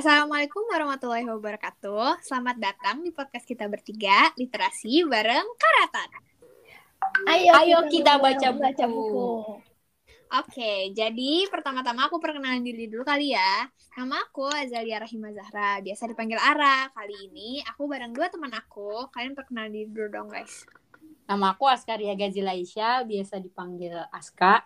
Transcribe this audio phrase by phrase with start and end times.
[0.00, 2.24] Assalamualaikum warahmatullahi wabarakatuh.
[2.24, 6.08] Selamat datang di podcast kita bertiga, literasi bareng Karatan.
[7.28, 9.60] Ayo, Ayo kita baca, baca buku.
[10.40, 13.68] Oke, jadi pertama-tama aku perkenalan diri dulu kali ya.
[14.00, 16.88] Nama aku Azalia Rahima Zahra, biasa dipanggil Ara.
[16.96, 19.04] Kali ini aku bareng dua teman aku.
[19.12, 20.64] Kalian perkenalan diri dulu dong, guys.
[21.28, 24.64] Nama aku Askaria Gazila Aisyah, biasa dipanggil Aska.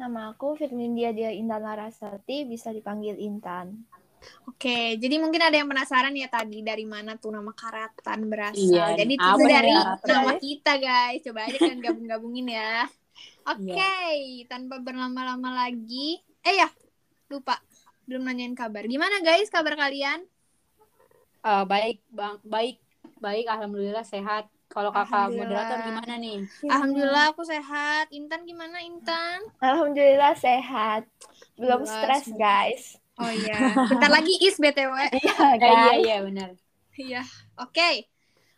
[0.00, 3.92] Nama aku Firmindia Dia Intan Larasati, bisa dipanggil Intan.
[4.44, 8.60] Oke, jadi mungkin ada yang penasaran ya tadi dari mana tuh nama Karatan berasal.
[8.60, 9.98] Iya, jadi itu dari ya?
[10.04, 11.20] nama kita, guys.
[11.24, 12.84] Coba aja kalian gabung-gabungin ya.
[13.44, 14.48] Oke, Iya.
[14.48, 16.20] tanpa berlama-lama lagi.
[16.44, 16.68] Eh ya,
[17.28, 17.60] lupa.
[18.04, 18.84] Belum nanyain kabar.
[18.84, 20.24] Gimana guys kabar kalian?
[21.44, 22.76] Eh, baik, bang, baik,
[23.20, 23.44] baik.
[23.48, 24.48] Alhamdulillah sehat.
[24.72, 26.38] Kalau kakak moderator gimana nih?
[26.66, 28.10] Alhamdulillah aku sehat.
[28.10, 29.44] Intan gimana Intan?
[29.60, 31.04] Alhamdulillah sehat.
[31.54, 32.98] Belum stres, guys.
[33.14, 33.54] Oh iya,
[33.90, 34.90] bentar lagi is BTW.
[35.14, 35.98] Iya, Eh, iya, guys.
[36.02, 36.50] iya benar.
[36.94, 37.22] Iya,
[37.56, 37.90] oke.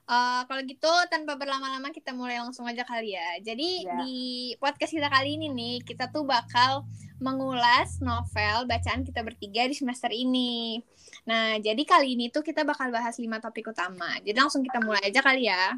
[0.07, 3.43] Eh, kalau gitu tanpa berlama-lama kita mulai langsung aja kali ya.
[3.43, 4.01] Jadi Ya.
[4.01, 4.17] di
[4.57, 6.87] podcast kita kali ini nih kita tuh bakal
[7.19, 10.79] mengulas novel bacaan kita bertiga di semester ini.
[11.27, 14.15] Nah, jadi kali ini tuh kita bakal bahas lima topik utama.
[14.23, 15.75] Jadi langsung kita mulai aja kali ya.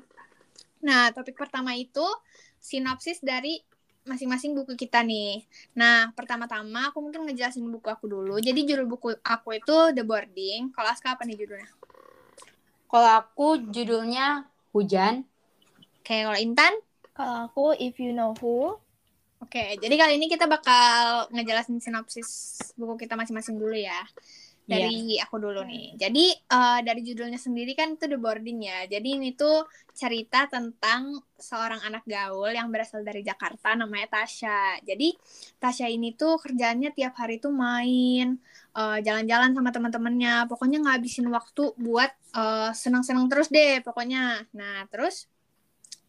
[0.78, 2.05] Nah, topik pertama itu
[2.58, 3.58] sinopsis dari
[4.09, 5.45] masing-masing buku kita nih.
[5.77, 8.41] Nah, pertama-tama aku mungkin ngejelasin buku aku dulu.
[8.41, 10.73] Jadi judul buku aku itu The Boarding.
[10.73, 11.69] Kalau Aska apa nih judulnya?
[12.89, 15.29] Kalau aku judulnya Hujan.
[16.01, 16.73] Oke, kalau Intan?
[17.12, 18.81] Kalau aku, if you know who,
[19.39, 24.03] Oke, jadi kali ini kita bakal ngejelasin sinopsis buku kita masing-masing dulu ya.
[24.69, 25.97] Dari aku dulu nih.
[25.97, 28.84] Jadi eh, dari judulnya sendiri kan itu The Boarding ya.
[28.84, 29.64] Jadi ini tuh
[29.97, 34.84] cerita tentang seorang anak gaul yang berasal dari Jakarta namanya Tasya.
[34.84, 35.16] Jadi
[35.56, 38.36] Tasya ini tuh kerjaannya tiap hari tuh main,
[38.77, 40.44] eh, jalan-jalan sama teman-temannya.
[40.52, 44.45] Pokoknya ngabisin waktu buat eh, senang-senang terus deh pokoknya.
[44.52, 45.33] Nah, terus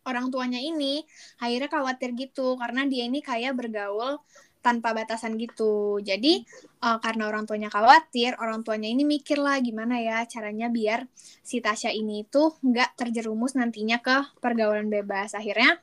[0.08, 1.04] orang tuanya ini
[1.38, 4.18] akhirnya khawatir gitu karena dia ini kayak bergaul
[4.60, 6.00] tanpa batasan gitu.
[6.04, 6.44] Jadi
[6.84, 11.08] eh, karena orang tuanya khawatir, orang tuanya ini mikir lah gimana ya caranya biar
[11.44, 15.36] si Tasya ini tuh nggak terjerumus nantinya ke pergaulan bebas.
[15.36, 15.80] Akhirnya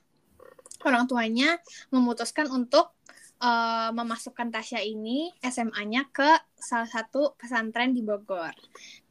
[0.85, 1.57] orang tuanya
[1.91, 2.93] memutuskan untuk
[3.41, 8.53] eh, memasukkan Tasya ini SMA-nya ke salah satu pesantren di Bogor.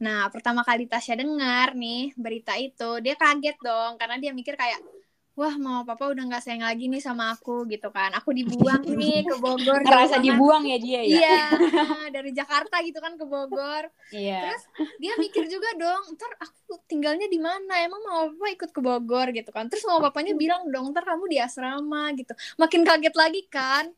[0.02, 4.95] Nah, pertama kali Tasya dengar nih berita itu, dia kaget dong karena dia mikir kayak
[5.36, 8.08] wah mama papa udah nggak sayang lagi nih sama aku gitu kan.
[8.16, 11.18] Aku dibuang nih ke Bogor Ngerasa dibuang ya dia ya?
[11.20, 11.38] iya
[12.16, 13.92] dari Jakarta gitu kan ke Bogor.
[14.16, 14.48] Iya.
[14.48, 14.64] terus
[14.96, 17.84] dia mikir juga dong ntar aku tinggalnya di mana?
[17.84, 19.28] Emang mama papa ikut ke Bogor?
[19.36, 19.68] gitu kan.
[19.68, 22.32] Terus mama papanya bilang dong ntar kamu di asrama gitu.
[22.56, 23.92] Makin kaget lagi kan.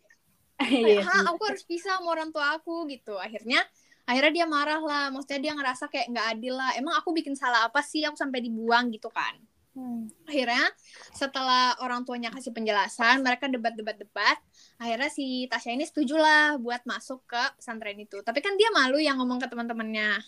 [0.59, 1.07] Iya kayak, sih.
[1.07, 3.15] "Hah, aku harus pisah sama orang tua aku gitu.
[3.15, 3.63] Akhirnya
[4.11, 5.07] akhirnya dia marah lah.
[5.15, 6.75] Maksudnya dia ngerasa kayak nggak adil lah.
[6.75, 8.03] Emang aku bikin salah apa sih?
[8.03, 9.39] Aku sampai dibuang gitu kan
[9.79, 10.67] hmm, akhirnya
[11.15, 14.43] setelah orang tuanya kasih penjelasan mereka debat-debat-debat
[14.79, 18.23] akhirnya si Tasya ini setuju lah buat masuk ke pesantren itu.
[18.23, 20.23] Tapi kan dia malu yang ngomong ke teman-temannya.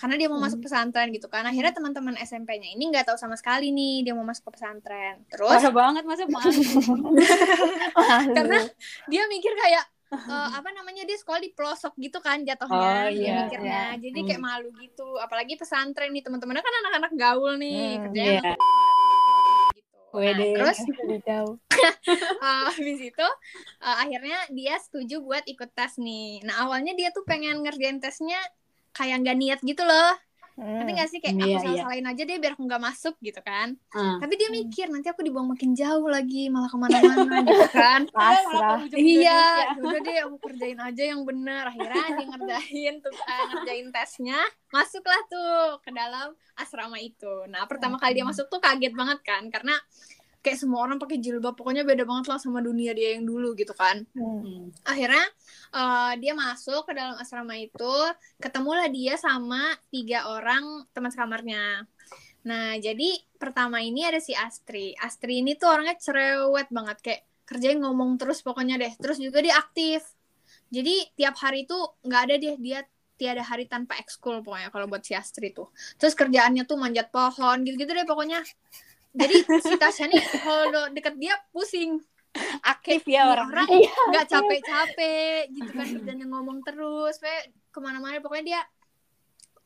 [0.00, 1.44] Karena dia mau masuk pesantren gitu kan.
[1.44, 5.24] Akhirnya teman-teman SMP-nya ini nggak tahu sama sekali nih dia mau masuk ke pesantren.
[5.28, 6.48] Terus Parah banget masa malu.
[8.36, 8.58] karena
[9.08, 13.46] dia mikir kayak eh, apa namanya dia sekolah di pelosok gitu kan jatuhnya Oh, iya,
[13.46, 14.02] mikirnya iya.
[14.02, 14.50] jadi kayak Hmm.
[14.50, 18.40] malu gitu apalagi pesantren nih teman-temannya kan anak-anak gaul nih Hmm, kerjanya iya.
[18.42, 18.54] gitu.
[20.10, 20.78] Nah, terus
[22.42, 23.26] uh, habis itu
[23.80, 26.42] uh, akhirnya dia setuju buat ikut tes nih.
[26.42, 28.38] Nah awalnya dia tuh pengen ngerjain tesnya
[28.90, 30.18] kayak nggak niat gitu loh.
[30.58, 30.82] Hmm.
[30.82, 31.60] Nanti nggak sih kayak Iya, aku iya.
[31.62, 33.68] salah-salahin aja deh biar aku nggak masuk gitu kan.
[33.94, 34.18] Ah.
[34.18, 38.00] Tapi dia mikir nanti aku dibuang makin jauh lagi malah ke mana-mana gitu kan.
[38.10, 38.78] Pasrah.
[38.96, 41.64] iya, udah deh aku kerjain aja yang bener.
[41.70, 44.40] Akhirnya dia ngerjain tuh uh, ngerjain tesnya,
[44.74, 47.48] masuklah tuh ke dalam asrama itu.
[47.48, 49.74] Nah pertama kali dia masuk tuh kaget banget kan karena
[50.40, 53.76] kayak semua orang pakai jilbab pokoknya beda banget lah sama dunia dia yang dulu gitu
[53.76, 54.04] kan.
[54.16, 54.72] Hmm.
[54.88, 55.24] Akhirnya
[55.76, 57.94] eh, dia masuk ke dalam asrama itu
[58.40, 61.84] ketemulah dia sama tiga orang teman sekamarnya.
[62.48, 64.96] Nah jadi pertama ini ada si Astri.
[64.96, 68.92] Astri ini tuh orangnya cerewet banget kayak kerjain ngomong terus pokoknya deh.
[68.96, 70.00] Terus juga dia aktif.
[70.72, 72.80] Jadi tiap hari tuh nggak ada deh dia
[73.20, 75.68] tiada hari tanpa ekskul pokoknya kalau buat si Astri tuh.
[76.00, 78.40] Terus kerjaannya tuh manjat pohon gitu-gitu deh pokoknya
[79.10, 81.98] jadi si Tasya nih kalau deket dia pusing
[82.62, 83.50] Aktif ya orang.
[83.50, 83.90] orang Iya.
[83.90, 88.60] nggak capek-capek gitu kan kerjanya ngomong terus kayak ke mana-mana pokoknya dia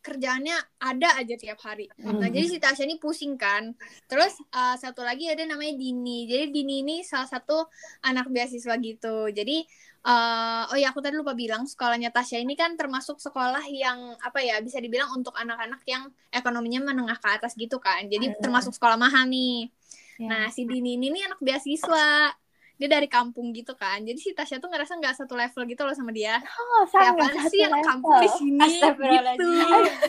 [0.05, 1.89] kerjaannya ada aja tiap hari.
[1.97, 3.73] Nah, jadi si Tasya ini pusing kan.
[4.05, 6.29] Terus uh, satu lagi ada namanya Dini.
[6.29, 7.65] Jadi Dini ini salah satu
[8.05, 9.33] anak beasiswa gitu.
[9.33, 9.65] Jadi
[10.05, 14.45] eh, oh ya aku tadi lupa bilang sekolahnya Tasya ini kan termasuk sekolah yang apa
[14.45, 18.05] ya bisa dibilang untuk anak-anak yang ekonominya menengah ke atas gitu kan.
[18.05, 18.41] Jadi Hmm.
[18.45, 19.73] termasuk sekolah mahal nih.
[20.21, 20.29] Ya.
[20.29, 22.37] Nah si Dini ini nih anak beasiswa.
[22.75, 24.03] Dia dari kampung gitu kan.
[24.03, 26.43] Jadi si Tasya tuh ngerasa nggak satu level gitu loh sama dia.
[26.43, 27.83] oh, Kayak sama apaan sih level.
[27.83, 29.49] kampung di sini gitu.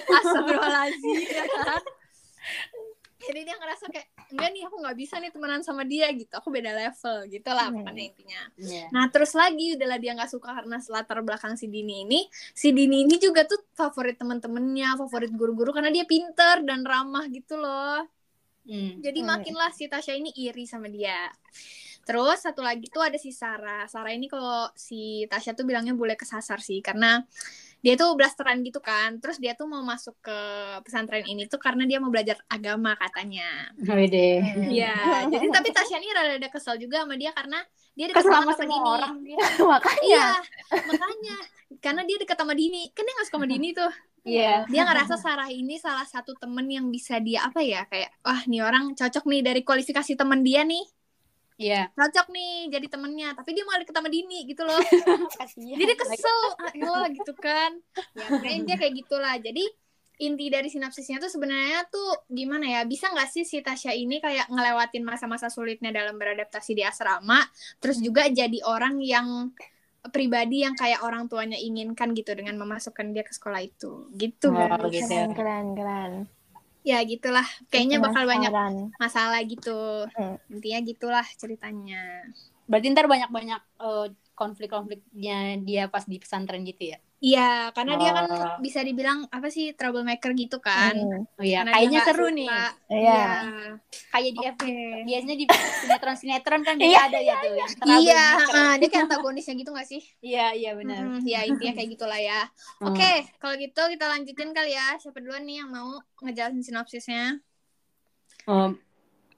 [0.10, 1.18] Astagfirullahaladzim.
[1.30, 1.82] Ya kan.
[3.16, 6.30] Jadi dia ngerasa kayak enggak nih aku nggak bisa nih temenan sama dia gitu.
[6.30, 7.82] Aku beda level gitu lah Hmm.
[7.82, 8.42] pokoknya intinya.
[8.54, 8.86] Iya.
[8.94, 13.02] Nah terus lagi udahlah dia nggak suka karena latar belakang si Dini ini, si Dini
[13.02, 18.06] ini juga tuh favorit temen-temennya, favorit guru-guru karena dia pinter dan ramah gitu loh.
[18.66, 19.02] Hmm.
[19.02, 19.30] Jadi Hmm.
[19.32, 21.30] makinlah si Tasya ini iri sama dia.
[22.06, 23.90] Terus satu lagi tuh ada si Sarah.
[23.90, 27.26] Sarah ini kalau si Tasya tuh bilangnya boleh kesasar sih karena
[27.82, 29.18] dia tuh blasteran gitu kan.
[29.18, 30.38] Terus dia tuh mau masuk ke
[30.86, 33.74] pesantren ini tuh karena dia mau belajar agama katanya.
[33.82, 34.42] Wede.
[34.70, 37.58] Iya, jadi tapi Tasya ini rada kesel juga sama dia karena
[37.98, 38.78] dia dekat sama Dini.
[38.86, 39.38] orang dia.
[39.74, 40.06] Makanya.
[40.06, 40.28] Iya,
[40.86, 41.38] makanya
[41.82, 42.84] karena dia dekat sama Dini.
[42.94, 43.94] Kan dia gak suka sama Dini tuh.
[44.26, 44.66] Iya.
[44.70, 48.62] Dia ngerasa Sarah ini salah satu temen yang bisa dia apa ya kayak wah nih
[48.66, 50.82] orang cocok nih dari kualifikasi temen dia nih
[51.56, 51.88] Iya.
[51.96, 54.76] cocok nih jadi temennya tapi dia malah sama Dini gitu loh
[55.40, 55.80] Kasihan.
[55.80, 56.40] jadi dia kesel
[56.76, 57.80] ayolah gitu kan
[58.12, 59.64] ya pokoknya dia kayak gitulah jadi
[60.16, 64.48] inti dari sinopsisnya tuh sebenarnya tuh gimana ya bisa nggak sih si Tasya ini kayak
[64.48, 67.44] ngelewatin masa-masa sulitnya dalam beradaptasi di asrama
[67.80, 69.52] terus juga jadi orang yang
[70.06, 74.70] pribadi yang kayak orang tuanya inginkan gitu dengan memasukkan dia ke sekolah itu gitu Oh,
[74.86, 75.02] guys.
[75.02, 75.08] gitu.
[75.10, 76.14] Keren, keren, keren.
[76.86, 77.44] Ya gitulah.
[77.74, 78.54] Kayaknya bakal banyak
[79.02, 80.06] masalah gitu.
[80.14, 80.38] Hmm.
[80.54, 82.30] intinya gitulah ceritanya.
[82.70, 87.00] Berarti ntar banyak-banyak eh, konflik-konfliknya dia pas di pesantren gitu ya?
[87.24, 88.60] Iya, karena dia kan Oh.
[88.60, 90.94] bisa dibilang apa sih troublemaker gitu kan.
[90.94, 91.24] Hmm.
[91.40, 92.38] Oh iya, Karena kayaknya seru suka.
[92.38, 92.50] nih.
[92.92, 93.24] Iya.
[94.12, 94.74] Kayak di Oke.
[95.08, 95.46] biasanya di
[95.82, 97.72] sinetron-sinetron kan dia ada ya tuh yang
[98.04, 98.26] Iya,
[98.78, 100.04] dia kayak antagonisnya gitu gak sih?
[100.22, 101.02] Iya, iya benar.
[101.02, 102.42] Hmm, ya intinya kayak gitulah ya.
[102.84, 102.92] Hmm.
[102.94, 105.00] Oke, kalau gitu kita lanjutin kali ya.
[105.00, 107.40] Siapa duluan nih yang mau ngejelasin sinopsisnya?
[108.46, 108.78] Um,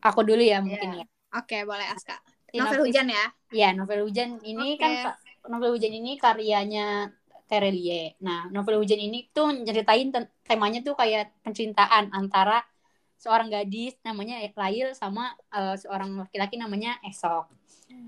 [0.03, 1.05] aku dulu ya mungkin ya.
[1.31, 2.19] Oke, boleh Aska.
[2.47, 3.25] Sinopsis- Novel hujan ya?
[3.47, 4.81] Iya, novel hujan ini Oke.
[4.81, 7.11] kan ka- novel hujan ini karyanya
[7.47, 8.19] Terelie.
[8.19, 10.11] Nah, novel hujan ini tuh nyeritain
[10.43, 12.59] temanya tuh kayak pencintaan antara
[13.17, 17.47] seorang gadis namanya Lail sama eh, seorang laki-laki namanya Esok.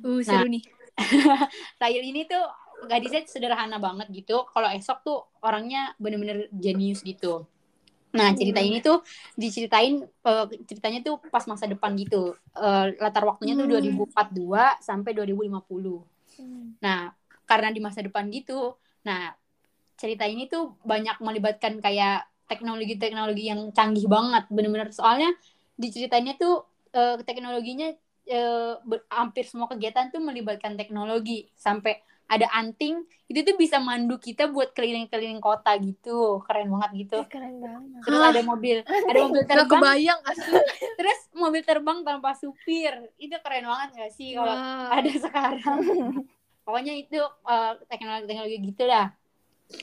[0.04, 0.64] Uh, seru nih.
[1.82, 2.44] Lail ini tuh
[2.88, 4.44] gadisnya sederhana banget gitu.
[4.52, 7.48] Kalau Esok tuh orangnya bener-bener jenius gitu.
[8.10, 9.06] Nah, cerita ini tuh
[9.38, 12.34] diceritain eh, ceritanya tuh pas masa depan gitu.
[12.58, 13.74] Eh, latar waktunya tuh Hmm.
[13.78, 16.02] 2042 sampai 2050.
[16.40, 16.74] Hmm.
[16.82, 17.14] Nah,
[17.46, 19.34] karena di masa depan gitu, nah
[20.00, 25.30] cerita ini tuh banyak melibatkan kayak teknologi-teknologi yang canggih banget, bener-bener soalnya
[25.78, 27.94] di ceritanya tuh eh, teknologinya
[28.26, 34.18] eh, ber- hampir semua kegiatan tuh melibatkan teknologi sampai ada anting itu tuh bisa mandu
[34.18, 37.18] kita buat keliling-keliling kota gitu, keren banget gitu.
[37.22, 38.02] Ih, Keren banget.
[38.06, 38.30] Terus Hah?
[38.32, 38.78] ada mobil,
[39.10, 40.54] ada mobil Gak terbang, kebayang asli.
[41.00, 44.90] terus mobil terbang tanpa supir, itu keren banget gak sih kalau Wow.
[44.94, 45.78] ada sekarang.
[46.66, 49.10] Pokoknya itu eh, teknologi-teknologi gitu lah.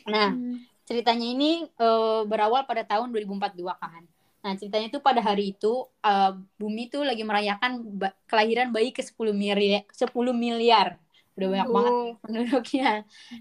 [0.07, 0.63] Nah, Hmm.
[0.87, 4.03] ceritanya ini eh, berawal pada tahun 2042 kan.
[4.43, 5.73] Nah, ceritanya itu pada hari itu
[6.03, 10.99] eh, bumi tuh lagi merayakan ba- kelahiran bayi ke 10 miliar 10 miliar.
[11.37, 11.95] Udah banyak banget
[12.25, 12.91] penduduknya.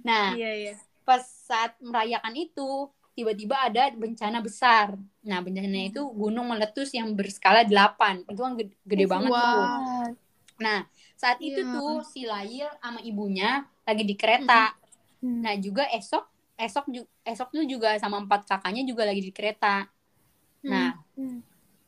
[0.04, 0.74] Nah, iya iya.
[1.08, 2.70] pas saat merayakan itu
[3.16, 5.00] tiba-tiba ada bencana besar.
[5.24, 8.28] Nah, bencananya itu gunung meletus yang berskala 8.
[8.28, 9.40] Itu kan gede, gede banget Wow.
[9.56, 9.68] tuh.
[10.60, 10.80] Nah,
[11.16, 11.72] saat itu Iya.
[11.72, 14.76] tuh si Lail sama ibunya lagi di kereta.
[15.24, 15.40] Hmm.
[15.44, 16.86] Nah, juga esok esok
[17.28, 19.88] esok tuh juga sama empat kakaknya juga lagi di kereta.
[20.68, 21.40] Nah, Hmm.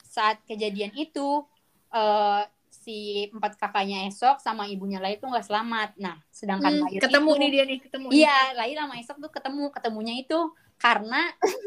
[0.04, 1.44] saat kejadian itu
[1.92, 2.42] eh
[2.78, 2.98] si
[3.30, 5.90] empat kakaknya esok sama ibunya Lail tuh nggak selamat.
[5.98, 8.06] Nah, sedangkan Hmm, Lail ketemu itu- nih dia nih, ketemu.
[8.10, 9.64] Iya, Lail sama Esok tuh ketemu.
[9.70, 10.40] Ketemunya itu
[10.78, 11.22] karena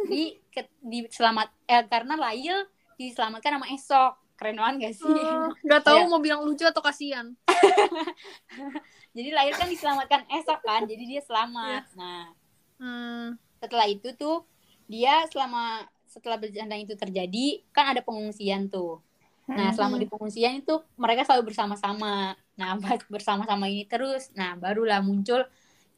[0.07, 2.57] di ke, di selamat eh, karena Lail
[2.95, 4.13] diselamatkan sama Esok.
[4.35, 5.21] Keren banget gak sih?
[5.21, 6.09] Oh, Gak tahu Iya.
[6.09, 7.29] mau bilang lucu atau kasihan.
[9.13, 11.85] jadi Lail kan diselamatkan Esok kan, jadi dia selamat.
[11.95, 12.33] Nah,
[12.77, 13.37] Hmm.
[13.59, 14.49] setelah itu tuh
[14.87, 19.05] dia selama setelah bencana itu terjadi kan ada pengungsian tuh.
[19.51, 22.39] Nah, selama di pengungsian itu mereka selalu bersama-sama.
[22.55, 22.79] Nah,
[23.11, 25.43] bersama-sama ini terus, nah barulah muncul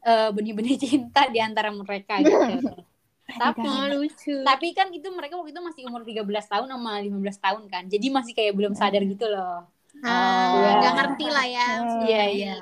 [0.02, 2.32] eh, benih-benih cinta di antara mereka gitu.
[3.32, 4.44] Tapi Oh, lucu.
[4.44, 7.88] tapi kan itu mereka waktu itu masih umur 13 tahun sama 15 tahun kan.
[7.88, 9.64] Jadi masih kayak belum sadar gitu loh.
[10.04, 10.71] Ah, Iya.
[10.82, 11.68] nggak ngerti lah ya.
[12.04, 12.54] Iya, iya.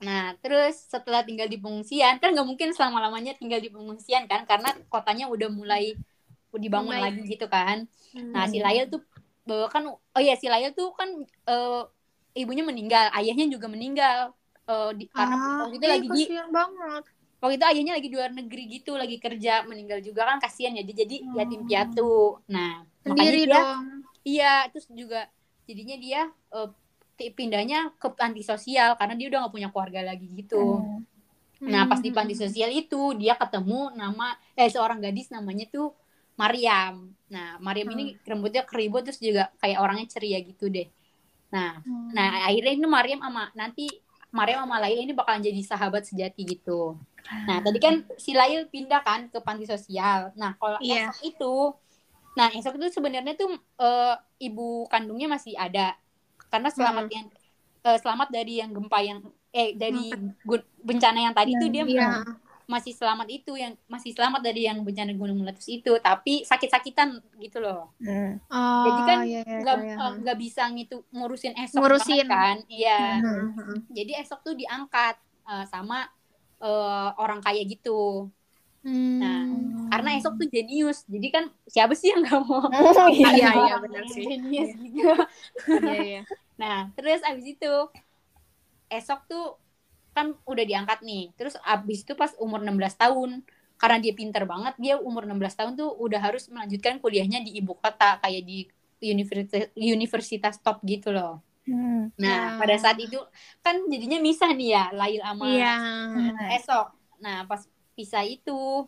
[0.00, 4.70] Nah, terus setelah tinggal di pengungsian, kan nggak mungkin selama-lamanya tinggal di pengungsian kan, karena
[4.92, 5.96] kotanya udah mulai
[6.56, 7.12] dibangun Mulai.
[7.12, 7.84] lagi gitu kan.
[8.32, 8.52] Nah, Hmm.
[8.52, 9.04] si Lail tuh
[9.50, 9.82] eh, kan,
[10.16, 11.08] oh iya si Lail tuh kan
[11.50, 11.72] eh,
[12.40, 14.18] ibunya meninggal, ayahnya juga meninggal.
[14.70, 16.20] eh, di, karena Ah, waktu itu ih, lagi di
[16.54, 17.04] banget.
[17.40, 20.82] waktu itu ayahnya lagi di luar negeri gitu lagi kerja meninggal juga kan kasihan ya
[20.88, 21.36] dia jadi Hmm.
[21.36, 24.04] yatim piatu nah makanya Sendiri dia dong.
[24.28, 25.18] iya terus juga
[25.68, 26.20] jadinya dia
[27.18, 30.84] ti- pindahnya ke panti sosial karena dia udah nggak punya keluarga lagi gitu
[31.60, 31.72] Hmm.
[31.72, 32.16] nah pas di Hmm.
[32.16, 35.90] panti sosial itu dia ketemu nama eh seorang gadis namanya tuh
[36.36, 36.94] Mariam
[37.26, 40.86] nah Mariam ini rambutnya keribut terus juga kayak orangnya ceria gitu deh
[41.50, 42.10] nah Hmm.
[42.14, 43.86] Nah, akhirnya ini Mariam sama nanti
[44.34, 46.98] Mariam sama Lail ini bakalan jadi sahabat sejati gitu.
[47.46, 50.34] Nah, tadi kan si Lail pindah kan ke panti sosial.
[50.34, 51.08] Nah, kalau Iya.
[51.08, 51.54] esok itu
[52.34, 53.48] nah, esok itu sebenarnya tuh
[53.80, 55.94] eh, ibu kandungnya masih ada.
[56.50, 57.14] Karena selamat Hmm.
[57.16, 57.26] yang
[57.86, 59.18] eh, selamat dari yang gempa yang
[59.54, 60.10] eh dari
[60.82, 62.10] bencana yang tadi tuh dia Iya.
[62.66, 67.62] Masih selamat itu yang masih selamat dari yang bencana gunung meletus itu, tapi sakit-sakitan gitu
[67.62, 68.38] loh Hmm.
[68.50, 69.94] Oh, Jadi kan iya, iya, nggak iya.
[70.02, 72.26] eh, nggak bisa gitu ngurusin esok Ngurusin.
[72.26, 73.78] banget kan iya Hmm, hmm.
[73.94, 75.14] jadi esok tuh diangkat
[75.46, 76.06] eh, sama
[76.62, 78.26] eh, orang kaya gitu
[78.86, 79.18] Hmm.
[79.18, 79.42] Nah,
[79.90, 82.62] karena esok tuh jenius jadi kan siapa sih yang nggak mau
[83.10, 84.22] Iya, iya, benar sih.
[84.30, 85.02] jenius gitu
[85.82, 86.20] Iya, iya.
[86.60, 87.72] nah terus abis itu
[88.90, 89.44] esok tuh
[90.16, 93.44] kan udah diangkat nih terus abis itu pas umur 16 tahun
[93.76, 97.76] karena dia pinter banget dia umur 16 tahun tuh udah harus melanjutkan kuliahnya di ibu
[97.76, 98.58] kota kayak di
[99.04, 102.14] universitas universitas top gitu loh Hmm.
[102.14, 102.62] Nah, Ya.
[102.62, 103.18] pada saat itu
[103.58, 105.74] kan jadinya misah nih ya, Lail sama Iya.
[106.54, 106.86] Esok.
[107.18, 107.58] Nah, pas
[107.98, 108.86] pisah itu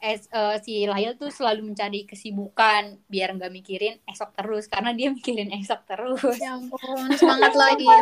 [0.00, 5.12] es, eh, si Lail tuh selalu mencari kesibukan biar nggak mikirin Esok terus karena dia
[5.16, 6.40] mikirin Esok terus.
[6.40, 7.84] Ya ampun, semangat lagi.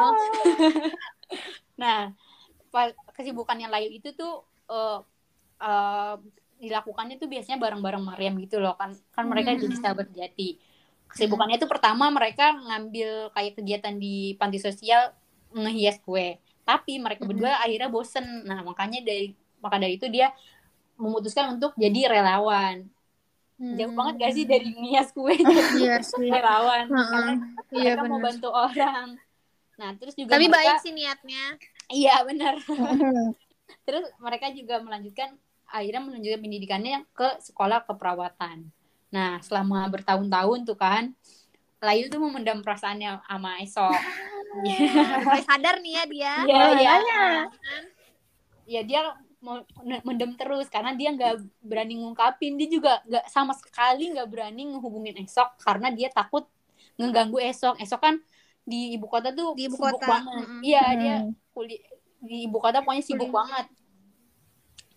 [1.83, 2.22] Nah, pa-
[3.13, 4.99] kesibukannya Lail itu tuh eh,
[5.63, 6.15] eh,
[6.63, 9.63] dilakukannya tuh biasanya bareng-bareng Mariam gitu loh kan kan mereka Hmm.
[9.67, 10.57] jadi sahabat jati.
[11.11, 15.13] Kesibukannya tuh pertama mereka ngambil kayak kegiatan di panti sosial
[15.53, 16.39] ngehias kue.
[16.65, 18.47] Tapi mereka berdua akhirnya bosen.
[18.49, 20.33] Nah, makanya dari maka dari itu dia
[20.97, 22.87] memutuskan untuk jadi relawan.
[23.63, 25.79] Jauh banget gak sih dari ngehias kue jadi Hmm.
[25.79, 25.97] Iya
[26.41, 26.87] relawan?
[26.89, 27.11] Heeh.
[27.11, 27.33] Karena
[27.73, 29.07] Iya mereka mau bantu orang.
[29.79, 31.45] Nah, terus juga Tapi mereka, baik sih niatnya.
[31.93, 32.57] Iya, benar.
[33.85, 35.37] Terus mereka juga melanjutkan
[35.73, 38.69] akhirnya melanjutkan pendidikannya ke sekolah keperawatan.
[39.13, 41.13] Nah, selama bertahun-tahun tuh kan,
[41.83, 43.91] Layu tuh memendam perasaannya sama Esok.
[45.27, 46.35] Mulai sadar nih ya dia.
[46.47, 47.23] Iya, iya.
[48.63, 49.01] Ya dia
[50.07, 52.55] mendem terus karena dia nggak berani ngungkapin.
[52.55, 56.47] Dia juga nggak sama sekali nggak berani ngehubungin Esok karena dia takut
[56.95, 57.83] ngeganggu Esok.
[57.83, 58.23] Esok kan
[58.63, 60.47] di ibu kota tuh Di ibu sibuk kota, banget.
[60.63, 60.99] Iya, Hmm.
[61.01, 61.17] dia
[61.51, 61.83] kuliah
[62.23, 63.67] di ibu kota pokoknya sibuk banget.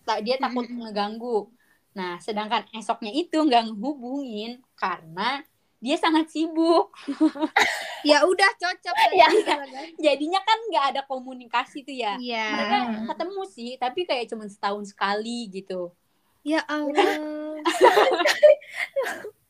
[0.02, 0.86] Tak dia takut Mm-mm.
[0.86, 1.50] ngeganggu.
[1.92, 5.42] Nah, sedangkan esoknya itu nggak ngehubungin karena
[5.76, 6.94] dia sangat sibuk.
[8.06, 8.94] Ya udah cocok.
[9.18, 9.26] Ya.
[9.98, 12.14] Jadinya kan nggak ada komunikasi tuh ya.
[12.22, 12.46] Iya.
[12.54, 13.06] Mereka Hmm.
[13.10, 15.90] ketemu sih, tapi kayak cuma setahun sekali gitu.
[16.46, 17.58] Ya Allah.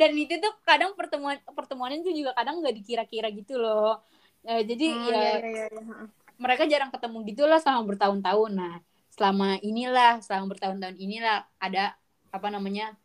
[0.00, 4.00] Dan itu tuh kadang pertemuan pertemuannya tuh juga kadang nggak dikira-kira gitu loh.
[4.48, 6.22] Eh, jadi Oh, ya iya, iya, iya.
[6.42, 8.50] mereka jarang ketemu gitu lah selama bertahun-tahun.
[8.60, 8.74] Nah,
[9.14, 11.94] selama inilah, selama bertahun-tahun inilah ada
[12.32, 12.96] apa namanya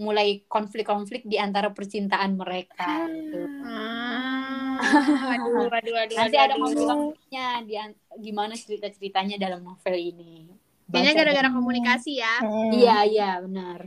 [0.00, 3.06] mulai konflik-konflik di antara percintaan mereka.
[3.14, 3.36] gitu.
[3.64, 4.80] Ah,
[5.38, 6.60] aduh, aduh, aduh, Nanti aduh, ada aduh.
[6.60, 10.50] konflik-konfliknya di an- gimana cerita-ceritanya dalam novel ini.
[10.92, 12.34] Kayaknya gara-gara komunikasi ya.
[12.40, 12.72] Hmm.
[12.74, 13.80] Iya, iya, benar.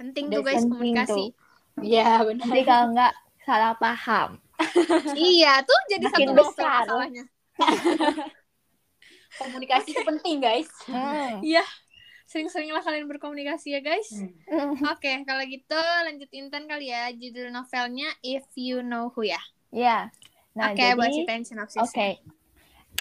[0.00, 1.36] Penting tuh guys komunikasi.
[1.84, 2.48] Iya, benar.
[2.48, 3.12] Jadi kalau nggak
[3.44, 4.40] salah paham.
[5.16, 6.84] iya, tuh jadi Makin satu besar.
[6.88, 7.24] masalahnya.
[9.40, 10.68] Komunikasi itu penting, guys.
[10.88, 11.44] Hmm.
[11.44, 11.64] Iya.
[12.24, 14.08] Sering-seringlah kalian berkomunikasi ya guys.
[14.14, 14.78] Hmm.
[14.88, 17.12] Oke, kalau gitu lanjut Intan kali ya.
[17.12, 19.42] Judul novelnya If You Know Who ya.
[19.68, 20.08] Ya.
[20.56, 21.82] Nah, Oke, jadi buat ceritain sinopsis.
[21.82, 22.22] Oke.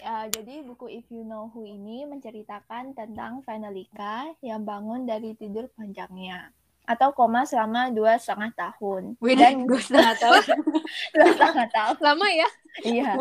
[0.03, 5.69] Ya, jadi buku If You Know Who ini menceritakan tentang Vanelika yang bangun dari tidur
[5.77, 6.49] panjangnya
[6.89, 9.13] atau koma selama dua setengah tahun.
[9.21, 10.41] Wih, dan gue setengah tahun.
[11.13, 11.95] dua setengah tahun.
[12.01, 12.49] Lama ya?
[12.81, 13.13] iya.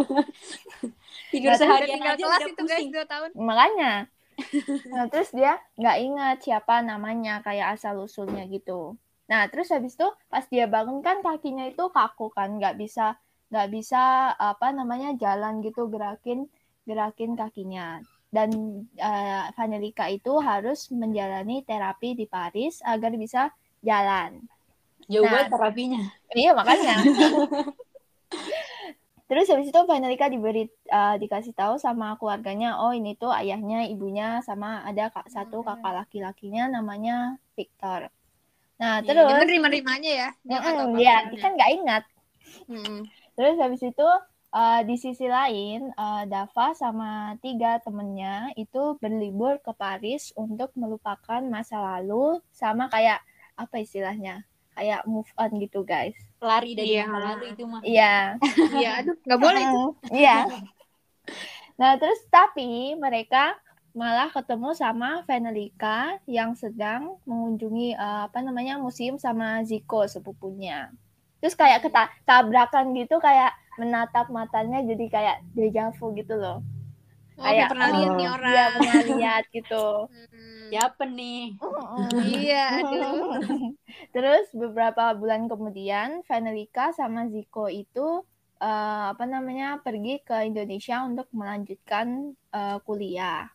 [1.29, 2.89] Tidur Nah, seharian aja kelas itu guys.
[2.89, 3.31] 2 tahun.
[3.37, 3.93] makanya.
[4.95, 8.95] Nah terus dia nggak ingat siapa namanya kayak asal usulnya gitu.
[9.29, 13.19] Nah terus habis itu pas dia bangun kan kakinya itu kaku kan nggak bisa
[13.51, 16.47] nggak bisa apa namanya jalan gitu gerakin
[16.87, 17.99] gerakin kakinya
[18.29, 18.49] dan
[18.97, 23.49] eh, Vanelika itu harus menjalani terapi di Paris agar bisa
[23.81, 24.45] jalan
[25.09, 25.33] Jauh Nah.
[25.33, 26.03] banget terapinya.
[26.37, 26.95] Iya makanya.
[29.29, 34.41] Terus habis itu Vanelika diberi uh, dikasih tahu sama keluarganya, oh ini tuh ayahnya, ibunya
[34.41, 38.09] sama ada kak, satu kakak laki-lakinya namanya Victor.
[38.81, 40.29] Nah Iya, terus, dia menerima-nerimanya ya.
[40.49, 40.97] Ya, apa-apanya.
[41.29, 42.03] dia kan nggak ingat.
[42.73, 43.01] Mm-mm.
[43.37, 44.09] Terus habis itu
[44.51, 51.41] eh, di sisi lain eh, Dava sama tiga temennya itu berlibur ke Paris untuk melupakan
[51.45, 53.21] masa lalu sama kayak
[53.55, 56.15] apa istilahnya kayak move on gitu guys.
[56.39, 57.05] Lari dari Iya.
[57.05, 57.81] masa lalu itu mah.
[57.83, 58.15] Iya.
[58.71, 59.85] Iya, aduh, nggak boleh itu.
[60.23, 60.37] iya.
[61.75, 63.59] Nah terus tapi mereka
[63.91, 70.95] malah ketemu sama Venelika yang sedang mengunjungi eh, apa namanya museum sama Ziko sepupunya.
[71.39, 76.59] Terus kayak keta- tabrakan gitu kayak menatap matanya jadi kayak dejavu gitu loh
[77.39, 78.51] Oh, Kayak, pernah lihat nih oh, orang.
[78.51, 80.67] Iya pernah lihat gitu Hmm.
[80.69, 81.55] siapa nih
[82.19, 83.39] Iya, aduh.
[84.15, 88.25] Terus beberapa bulan kemudian Venelika sama Ziko itu
[88.61, 93.47] eh, apa namanya pergi ke Indonesia untuk melanjutkan eh, kuliah.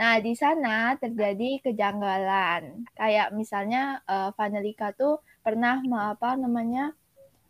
[0.00, 2.62] Nah di sana terjadi kejanggalan.
[2.98, 5.78] Kayak misalnya eh, Venelika tuh pernah
[6.12, 6.92] apa namanya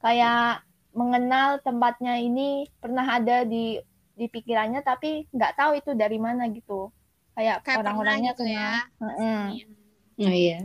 [0.04, 0.65] kayak
[0.96, 3.76] mengenal tempatnya ini pernah ada di
[4.16, 6.88] di pikirannya tapi nggak tahu itu dari mana gitu.
[7.36, 8.70] Kayak, Kayak orang-orangnya gitu ya.
[8.96, 9.12] kenal.
[9.12, 9.44] Mm-mm.
[10.24, 10.60] oh iya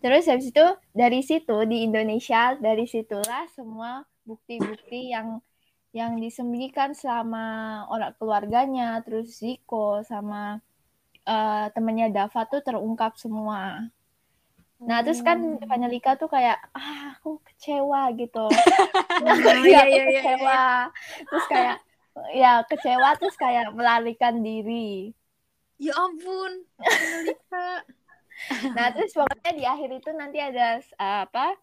[0.00, 0.64] Terus habis itu
[0.96, 5.44] dari situ di Indonesia dari situlah semua bukti-bukti yang
[5.92, 10.64] yang disembunyikan selama orang keluarganya terus Ziko sama
[11.28, 13.92] eh, temennya Dava tuh terungkap semua.
[14.80, 18.46] Nah terus kan Vanelika tuh kayak ah aku kecewa gitu.
[19.20, 20.64] Oh, Iya, iya, aku iya, iya, kecewa.
[21.28, 21.76] Terus kayak
[22.32, 25.12] ya kecewa terus kayak melarikan diri.
[25.76, 26.64] Ya ampun.
[26.80, 27.68] Annalika.
[28.72, 31.60] Nah, terus pokoknya di akhir itu nanti ada uh, apa?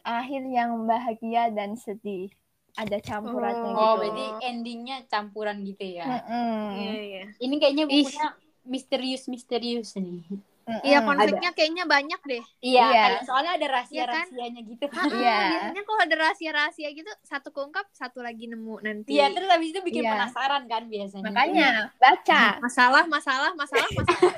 [0.00, 2.32] Akhir yang bahagia dan sedih.
[2.76, 3.80] Ada campurannya gitu.
[3.80, 6.60] oh berarti endingnya campuran gitu ya Mm-mm.
[6.76, 7.22] Iya, iya.
[7.40, 8.28] ini kayaknya bukunya
[8.68, 10.28] misterius misterius nih
[10.66, 10.82] Mm-mm.
[10.82, 12.42] Iya, konfliknya kayaknya banyak deh.
[12.58, 13.02] iya Iya.
[13.06, 14.26] kayak soalnya ada rahasia Iya kan?
[14.66, 15.36] gitu Ah, Iya.
[15.46, 19.14] Biasanya kalau ada rahasia-rahasia gitu, satu keungkap, satu lagi nemu nanti.
[19.14, 20.12] iya terus habis itu bikin Iya.
[20.12, 22.42] penasaran kan biasanya Makanya baca.
[22.66, 24.32] Masalah, masalah, masalah, masalah.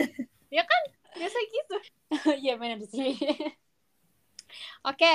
[0.56, 0.82] ya kan?
[1.20, 1.76] Biasa gitu.
[2.44, 3.12] iya benar sih
[4.82, 5.12] Oke.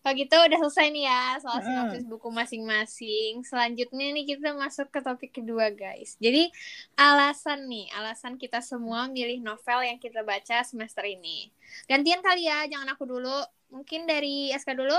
[0.00, 3.44] Kalau gitu udah selesai nih ya soal sinopsis buku masing-masing.
[3.44, 6.16] Selanjutnya nih kita masuk ke topik kedua guys.
[6.16, 6.48] Jadi
[6.96, 11.52] alasan nih, alasan kita semua milih novel yang kita baca semester ini.
[11.84, 13.44] Gantian kali ya, jangan aku dulu.
[13.74, 14.96] Mungkin dari SK dulu.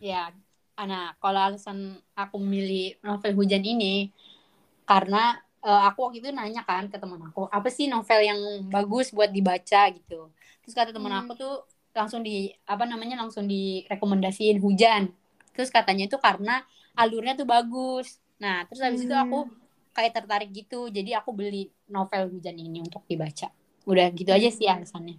[0.00, 0.30] ya
[0.78, 1.78] Ana kalau alasan
[2.14, 4.14] aku milih novel hujan ini
[4.86, 5.18] karena
[5.64, 9.30] eh, aku waktu itu nanya kan ke teman aku apa sih novel yang bagus buat
[9.36, 10.30] dibaca gitu
[10.62, 11.20] terus kata teman Hmm.
[11.26, 11.54] aku tuh
[11.98, 15.10] langsung di apa namanya langsung direkomendasiin hujan
[15.54, 16.62] terus katanya itu karena
[16.94, 19.24] alurnya tuh bagus nah terus habis itu Hmm.
[19.26, 19.38] aku
[19.96, 23.50] kayak tertarik gitu jadi aku beli novel hujan ini untuk dibaca
[23.88, 25.18] udah gitu aja sih alasannya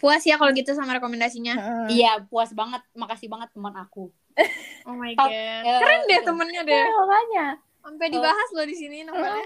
[0.00, 1.60] Puas ya kalau gitu sama rekomendasinya.
[1.60, 1.92] Mm-mm.
[1.92, 4.08] iya puas banget makasih banget teman aku
[4.88, 5.28] Oh my god.
[5.28, 6.24] Eh, Keren deh itu.
[6.24, 6.84] temennya Ya, deh.
[6.88, 7.46] makanya.
[7.84, 9.44] Sampai dibahas loh di sini novelnya.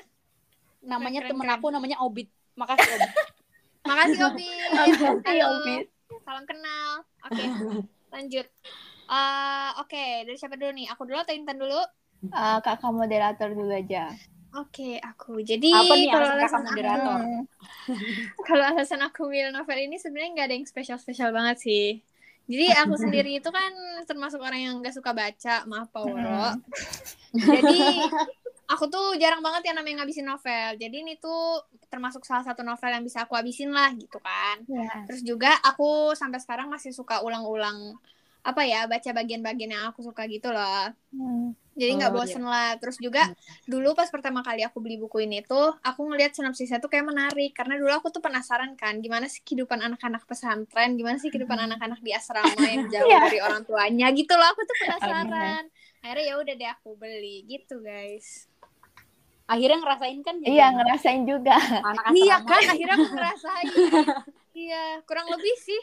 [0.84, 1.58] namanya Keren, temen keren.
[1.58, 3.12] aku namanya Obit makasih Obit
[3.88, 4.46] Makasih Obi.
[4.70, 5.44] Makasih, Halo.
[5.58, 5.84] Obit.
[6.24, 7.04] Salam kenal.
[7.28, 7.44] Oke,
[8.14, 8.46] lanjut.
[9.04, 10.88] Eh, Oke, dari siapa dulu nih?
[10.96, 11.80] Aku dulu atau Intan dulu?
[12.24, 14.08] Eh, kakak moderator dulu aja.
[14.56, 15.44] Oke, aku.
[15.44, 17.20] Jadi Apa nih kalau alasan moderator?
[17.20, 17.42] Mm.
[18.48, 21.86] kalau alasan aku milih novel ini sebenarnya nggak ada yang spesial-spesial banget sih.
[22.48, 23.72] Jadi aku sendiri itu kan
[24.08, 26.48] termasuk orang yang nggak suka baca, maaf Pak Woro.
[27.34, 27.82] Jadi
[28.64, 30.68] aku tuh jarang banget yang namanya ngabisin novel.
[30.76, 34.64] Jadi ini tuh termasuk salah satu novel yang bisa aku habisin lah gitu kan.
[34.66, 35.04] Ya.
[35.08, 37.96] Terus juga aku sampai sekarang masih suka ulang-ulang
[38.44, 40.92] apa ya baca bagian-bagian yang aku suka gitu loh.
[41.16, 41.56] Mm.
[41.74, 42.76] Jadi nggak Oh, bosen lah.
[42.78, 43.32] Terus juga
[43.66, 47.50] dulu pas pertama kali aku beli buku ini tuh, aku ngelihat sinopsisnya tuh kayak menarik.
[47.50, 51.98] Karena dulu aku tuh penasaran kan, gimana sih kehidupan anak-anak pesantren, gimana sih kehidupan anak-anak
[52.04, 53.26] di asrama yang jauh Iya.
[53.26, 54.48] dari orang tuanya gitu loh.
[54.54, 55.64] Aku tuh penasaran.
[56.04, 58.46] Akhirnya ya udah deh aku beli gitu guys.
[59.44, 61.56] Akhirnya ngerasain kan jadi Iya, ngerasain juga.
[61.84, 63.66] anak Iya kan, akhirnya aku ngerasain.
[64.64, 65.82] iya, kurang lebih sih.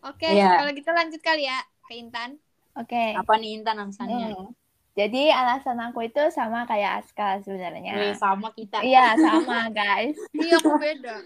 [0.00, 0.48] Oke, Iya.
[0.58, 2.40] kalau gitu lanjut kali ya ke Intan.
[2.72, 3.12] Oke.
[3.12, 4.54] apa nih Intan alasannya Mm.
[4.90, 7.94] Jadi alasan aku itu sama kayak Aska Wih, sebenarnya.
[8.18, 10.18] sama kita Iya, sama guys.
[10.34, 11.16] Iya, aku beda.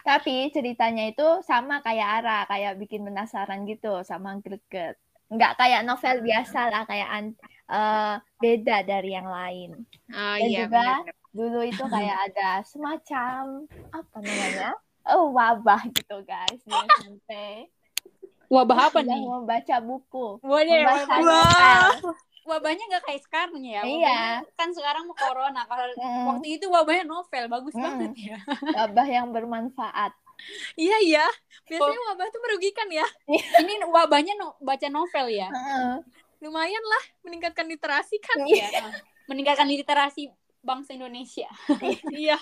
[0.00, 4.96] Tapi ceritanya itu sama kayak Ara, kayak bikin penasaran gitu, sama greget.
[5.28, 9.70] Nggak kayak novel biasa lah, kayak an- eh, beda dari yang lain.
[10.08, 11.14] Oh Dan iya, juga benar.
[11.30, 13.42] Dulu itu kayak ada semacam
[13.90, 14.70] apa namanya?
[15.04, 17.30] Oh, wabah gitu guys SMP.
[18.46, 20.38] wabah apa nih membaca buku.
[20.38, 21.18] Waduh, Membaca wabah.
[21.18, 22.14] novel.
[22.46, 24.46] wabahnya nggak kayak sekarang ya Iya.
[24.54, 26.26] Kan sekarang mau corona kalau Mm.
[26.30, 27.82] waktu itu wabahnya novel bagus Mm.
[27.82, 28.38] banget ya
[28.72, 30.14] Wabah yang bermanfaat.
[30.76, 31.24] Iya iya.
[31.66, 33.06] Biasanya wabah tuh merugikan ya.
[33.30, 35.48] Ini wabahnya no, baca novel ya.
[35.50, 36.04] Heeh.
[36.44, 38.44] Lumayan lah meningkatkan literasi kan.
[38.44, 38.92] Iya.
[39.26, 40.30] Meningkatkan literasi
[40.62, 41.48] bangsa Indonesia.
[42.12, 42.36] iya.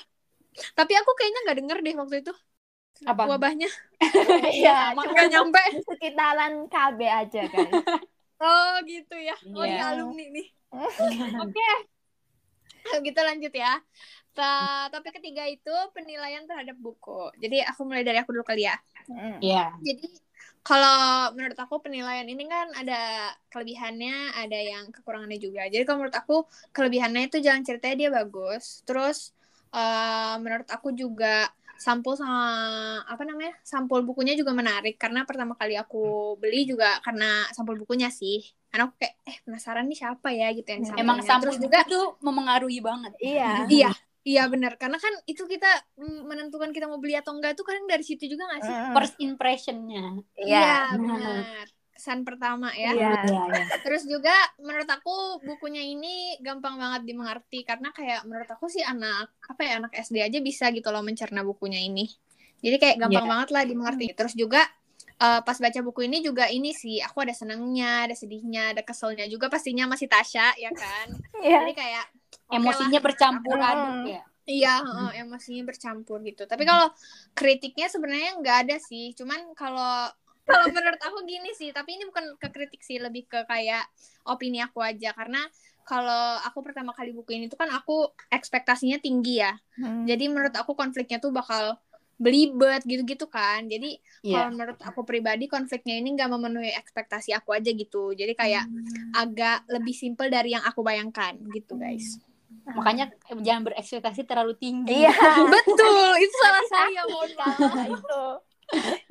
[0.74, 2.33] Tapi aku kayaknya nggak denger deh waktu itu
[3.09, 3.26] Apa?
[3.26, 3.66] wabahnya.
[4.54, 5.62] Iya, cuma Nggak nyampe.
[5.74, 7.70] di sekitaran KB aja kan.
[8.38, 9.35] Oh gitu ya.
[9.57, 9.74] Oh Iya.
[9.74, 10.46] iya alumni nih.
[11.42, 11.68] Oke.
[12.85, 13.72] Kita lanjut ya.
[14.35, 17.31] Ta- topik ketiga itu penilaian terhadap buku.
[17.38, 18.75] Jadi aku mulai dari aku dulu kali ya.
[19.07, 19.38] Mm.
[19.38, 19.64] Iya.
[19.79, 20.07] Jadi
[20.64, 25.70] kalau menurut aku penilaian ini kan ada kelebihannya, ada yang kekurangannya juga.
[25.70, 26.37] Jadi kalau menurut aku
[26.75, 28.83] kelebihannya itu jalan ceritanya dia bagus.
[28.83, 29.31] Terus
[29.70, 35.75] eh, menurut aku juga sampul sama apa namanya sampul bukunya juga menarik karena pertama kali
[35.75, 38.42] aku beli juga karena sampul bukunya sih.
[38.73, 41.07] Karena aku kayak eh penasaran nih siapa ya gitu yang sampulnya.
[41.07, 43.12] Emang sampul Terus juga tuh memengaruhi banget.
[43.23, 43.68] Iya.
[43.70, 43.92] iya
[44.24, 45.68] iya benar karena kan itu kita
[46.00, 48.74] mm, menentukan kita mau beli atau enggak itu kan dari situ juga nggak sih?
[48.74, 48.92] Mm.
[48.96, 50.04] First impressionnya.
[50.40, 50.96] Iya.
[50.96, 51.68] benar.
[51.94, 52.90] Kesan pertama ya.
[52.90, 53.12] Iya.
[53.22, 53.64] iya.
[53.84, 59.30] Terus juga menurut aku bukunya ini gampang banget dimengerti karena kayak menurut aku sih anak
[59.46, 62.08] apa ya anak SD aja bisa gitu loh mencerna bukunya ini.
[62.64, 63.32] Jadi kayak gampang Iya.
[63.37, 64.06] banget lah dimengerti.
[64.16, 64.64] Terus juga
[65.14, 69.30] eh, pas baca buku ini juga ini sih aku ada senangnya, ada sedihnya, ada keselnya
[69.30, 71.06] juga pastinya masih Tasya ya kan.
[71.44, 71.62] Iya.
[71.62, 72.04] Jadi kayak
[72.51, 73.05] Emosinya lah.
[73.05, 73.73] bercampur Hmm.
[73.73, 74.23] aduk ya.
[74.44, 76.44] Iya, heeh, emosinya bercampur gitu.
[76.44, 76.92] Tapi kalau
[77.33, 79.16] kritiknya sebenarnya nggak ada sih.
[79.16, 80.12] Cuman kalau
[80.44, 83.88] kalau menurut aku gini sih, tapi ini bukan ke kritik sih, lebih ke kayak
[84.29, 85.16] opini aku aja.
[85.16, 85.40] Karena
[85.88, 89.57] kalau aku pertama kali buku ini tuh kan aku ekspektasinya tinggi ya.
[89.81, 90.05] Mm.
[90.05, 91.81] Jadi menurut aku konfliknya tuh bakal
[92.16, 93.66] belibet gitu-gitu kan.
[93.66, 94.46] Jadi Iya.
[94.46, 98.14] kalau menurut aku pribadi konfliknya ini nggak memenuhi ekspektasi aku aja gitu.
[98.14, 98.64] Jadi kayak
[99.12, 102.18] agak lebih simple dari yang aku bayangkan gitu guys.
[102.64, 105.05] Makanya eh, jangan berekspektasi terlalu tinggi.
[105.05, 105.12] Iya.
[105.55, 107.57] Betul, itu salah saya mohon maaf.
[107.61, 108.24] Kalau itu.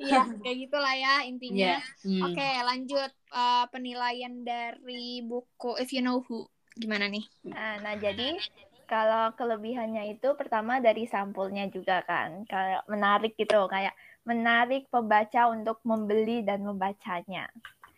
[0.02, 1.78] Iya, kayak gitulah ya intinya.
[1.78, 1.78] Iya.
[2.02, 2.22] Hmm.
[2.26, 6.46] Oke, lanjut Eh, penilaian dari buku If You Know Who.
[6.78, 7.26] Gimana nih?
[7.50, 8.38] Nah, nah, jadi
[8.84, 13.92] kalau kelebihannya itu pertama dari sampulnya juga kan, kayak menarik gitu, kayak
[14.24, 17.48] menarik pembaca untuk membeli dan membacanya.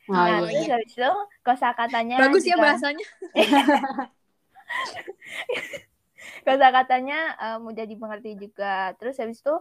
[0.07, 0.47] Oh, nah, iya.
[0.47, 3.07] terus habis itu kosakatanya Bagus ya juga- bahasanya.
[6.47, 8.95] kosakatanya eh, mudah dimengerti juga.
[9.03, 9.55] Terus habis itu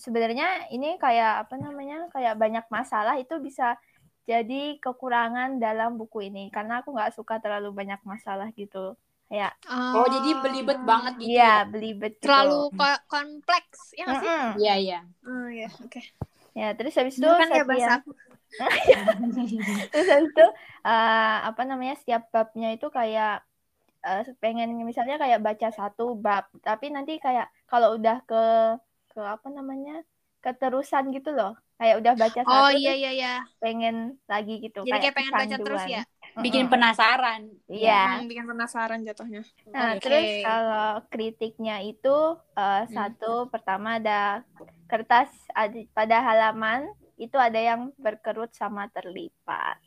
[0.00, 2.08] sebenarnya ini kayak apa namanya?
[2.12, 3.76] kayak banyak masalah itu bisa
[4.24, 8.96] jadi kekurangan dalam buku ini karena aku nggak suka terlalu banyak masalah gitu.
[9.30, 11.30] Kayak Oh, jadi belibet banget gitu.
[11.32, 12.26] iya belibet gitu.
[12.28, 14.30] Terlalu ko- kompleks, ya nggak sih?
[14.30, 14.60] Mm-mm.
[14.60, 14.98] Iya, iya.
[15.26, 16.00] Oh ya, oke.
[16.54, 18.10] Ya, terus habis itu kan ya setiap- bahasa aku.
[19.90, 20.44] terus habis itu
[20.86, 23.30] eh, apa namanya setiap babnya itu kayak
[24.06, 28.36] eh, pengen misalnya kayak baca satu bab tapi nanti kayak kalau udah ke
[29.12, 29.92] ke apa namanya
[30.44, 33.30] keterusan gitu loh kayak udah baca satu Oh iya iya iya.
[33.62, 33.94] pengen
[34.32, 36.02] lagi gitu Jadi kayak pengen baca terus ya.
[36.42, 37.46] Bikin penasaran.
[37.70, 39.42] iya Hmm, bikin penasaran jatuhnya.
[39.70, 40.02] nah Oke.
[40.02, 42.16] terus kalau kritiknya itu
[42.58, 44.42] eh, satu pertama ada
[44.90, 49.78] kertas ada, pada halaman itu ada yang berkerut sama terlipat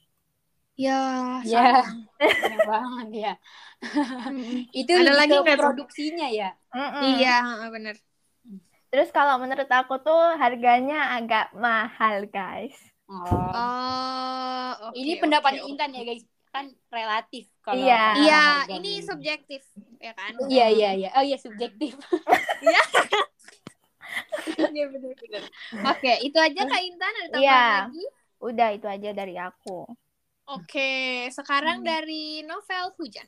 [0.78, 1.82] Ya, Ya.
[2.70, 3.34] banget ya.
[3.82, 4.70] Mm-mm.
[4.70, 6.54] Itu Ada lagi ke produksinya ya.
[6.70, 7.18] Mm-mm.
[7.18, 7.96] Iya, heeh, bener.
[8.94, 12.78] Terus kalau menurut aku tuh harganya agak mahal, guys.
[13.10, 13.26] Oh.
[13.26, 14.96] Oh, oke.
[15.02, 15.68] Ini pendapat oke.
[15.74, 16.24] Intan ya guys,
[16.58, 18.04] kan relatif kalau Iya.
[18.18, 18.44] Iya,
[18.82, 19.62] ini subjektif,
[20.02, 20.34] ya kan?
[20.50, 21.10] Iya iya iya.
[21.14, 21.94] Oh iya subjektif.
[22.66, 22.82] Iya
[24.94, 25.44] benar-benar.
[25.94, 27.62] Oke, itu aja Kak Intan ada tambahan Iya.
[27.86, 28.06] lagi?
[28.42, 29.86] Udah itu aja dari aku.
[30.48, 33.28] Oke, sekarang dari novel Hujan.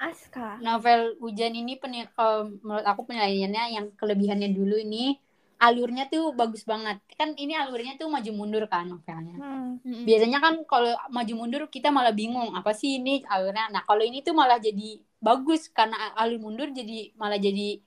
[0.00, 0.56] Aska.
[0.64, 5.20] Novel Hujan ini peni- kalau menurut aku penilaiannya yang kelebihannya dulu ini
[5.66, 6.96] alurnya tuh bagus banget.
[7.18, 9.36] Kan ini alurnya tuh maju mundur kan novelnya.
[9.36, 10.04] Hmm.
[10.08, 13.64] Biasanya kan kalau maju mundur kita malah bingung apa sih ini alurnya.
[13.74, 17.80] Nah, kalau ini tuh malah jadi bagus karena alur mundur jadi malah jadi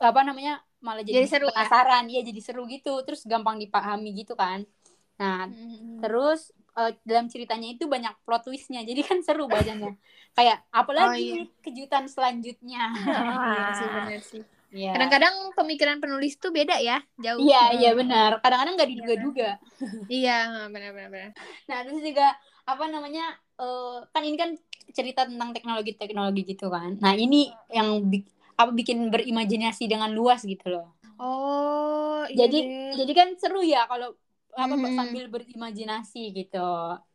[0.00, 0.54] apa namanya?
[0.86, 1.54] malah jadi, Jadi seru ya?
[1.56, 2.04] penasaran.
[2.12, 2.92] Iya, jadi seru gitu.
[3.06, 4.62] Terus gampang dipahami gitu kan.
[5.18, 5.98] Nah, Mm-mm.
[6.04, 9.96] Terus eh, dalam ceritanya itu banyak plot twistnya, jadi kan seru bacanya.
[10.36, 11.42] Kayak apalagi Oh, iya.
[11.64, 12.92] kejutan selanjutnya.
[13.56, 14.42] Iya sih, benar sih.
[14.76, 14.92] Iya.
[14.92, 17.40] Kadang-kadang pemikiran penulis tuh beda ya, jauh.
[17.40, 18.30] Iya iya benar.
[18.44, 19.50] Kadang-kadang nggak diduga-duga.
[20.06, 20.36] Iya,
[20.74, 21.08] benar-benar.
[21.08, 21.30] benar.
[21.66, 22.26] Nah terus juga
[22.68, 23.24] apa namanya
[23.56, 24.50] eh, kan ini kan
[24.92, 27.00] cerita tentang teknologi-teknologi gitu kan.
[27.00, 30.92] Nah ini yang bi- apa bikin berimajinasi dengan luas gitu loh.
[31.16, 32.92] Oh, iya Jadi deh.
[33.00, 34.12] jadi kan seru ya kalau
[34.56, 34.96] apa Hmm.
[34.96, 36.68] sambil berimajinasi gitu.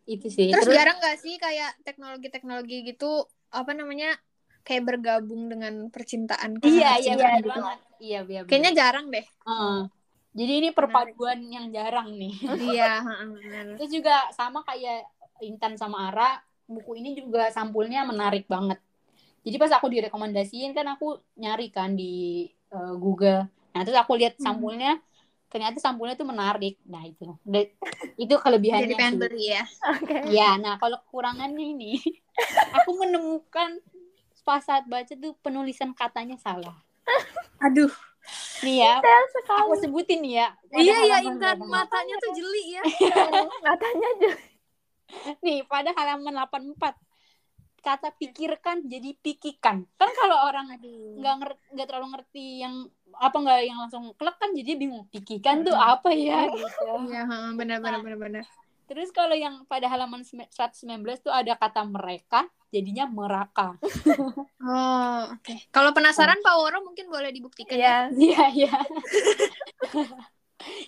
[0.05, 0.49] Itu sih.
[0.53, 4.13] Terus jarang gak sih kayak teknologi-teknologi gitu apa namanya
[4.61, 7.49] kayak bergabung dengan percintaan Iya iya benar gitu.
[7.49, 7.79] banget.
[8.01, 8.39] Iya iya.
[8.41, 8.49] benar.
[8.49, 9.25] Kayaknya jarang deh.
[9.25, 9.79] Heeh.
[10.31, 12.33] Jadi ini perpaduan yang jarang nih.
[12.71, 13.65] Iya, benar.
[13.75, 15.03] Terus juga sama kayak
[15.43, 18.79] Intan sama Ara, buku ini juga sampulnya menarik banget.
[19.41, 23.49] Jadi pas aku direkomendasiin kan aku nyari kan di eh, Google.
[23.73, 24.45] Nah, terus aku lihat Hmm.
[24.45, 25.01] sampulnya
[25.51, 26.79] ternyata sampulnya tuh menarik.
[26.87, 27.27] Nah, itu.
[28.15, 29.63] Itu kelebihannya Jadi pengen beli ya.
[29.91, 30.15] Oke.
[30.31, 31.99] Ya, nah kalau kekurangannya ini,
[32.77, 33.83] aku menemukan
[34.41, 36.75] pas saat baca tuh penulisan katanya salah.
[37.65, 37.91] Aduh.
[38.61, 39.01] Nih ya,
[39.49, 40.53] aku sebutin ya.
[40.69, 42.83] Iya ya halaman Intan, matanya tuh jeli ya.
[43.73, 44.31] Katanya aja.
[45.41, 46.95] Nih, pada halaman 84
[47.81, 49.89] kata pikirkan jadi pikikan.
[49.97, 50.69] Kan kalau orang
[51.17, 52.85] nggak nger- nggak terlalu ngerti yang
[53.17, 56.85] apa nggak yang langsung klek kan jadi bingung pikikan tuh apa ya gitu.
[57.09, 58.45] Iya, heeh, benar benar benar benar.
[58.91, 63.79] Terus kalau yang pada halaman sem- 119 tuh ada kata mereka jadinya meraka.
[64.61, 65.55] Oh, oke.
[65.71, 68.07] Kalau penasaran Pak Woro mungkin boleh dibuktikan ya.
[68.11, 68.51] Iya.
[68.51, 68.73] Iya, iya.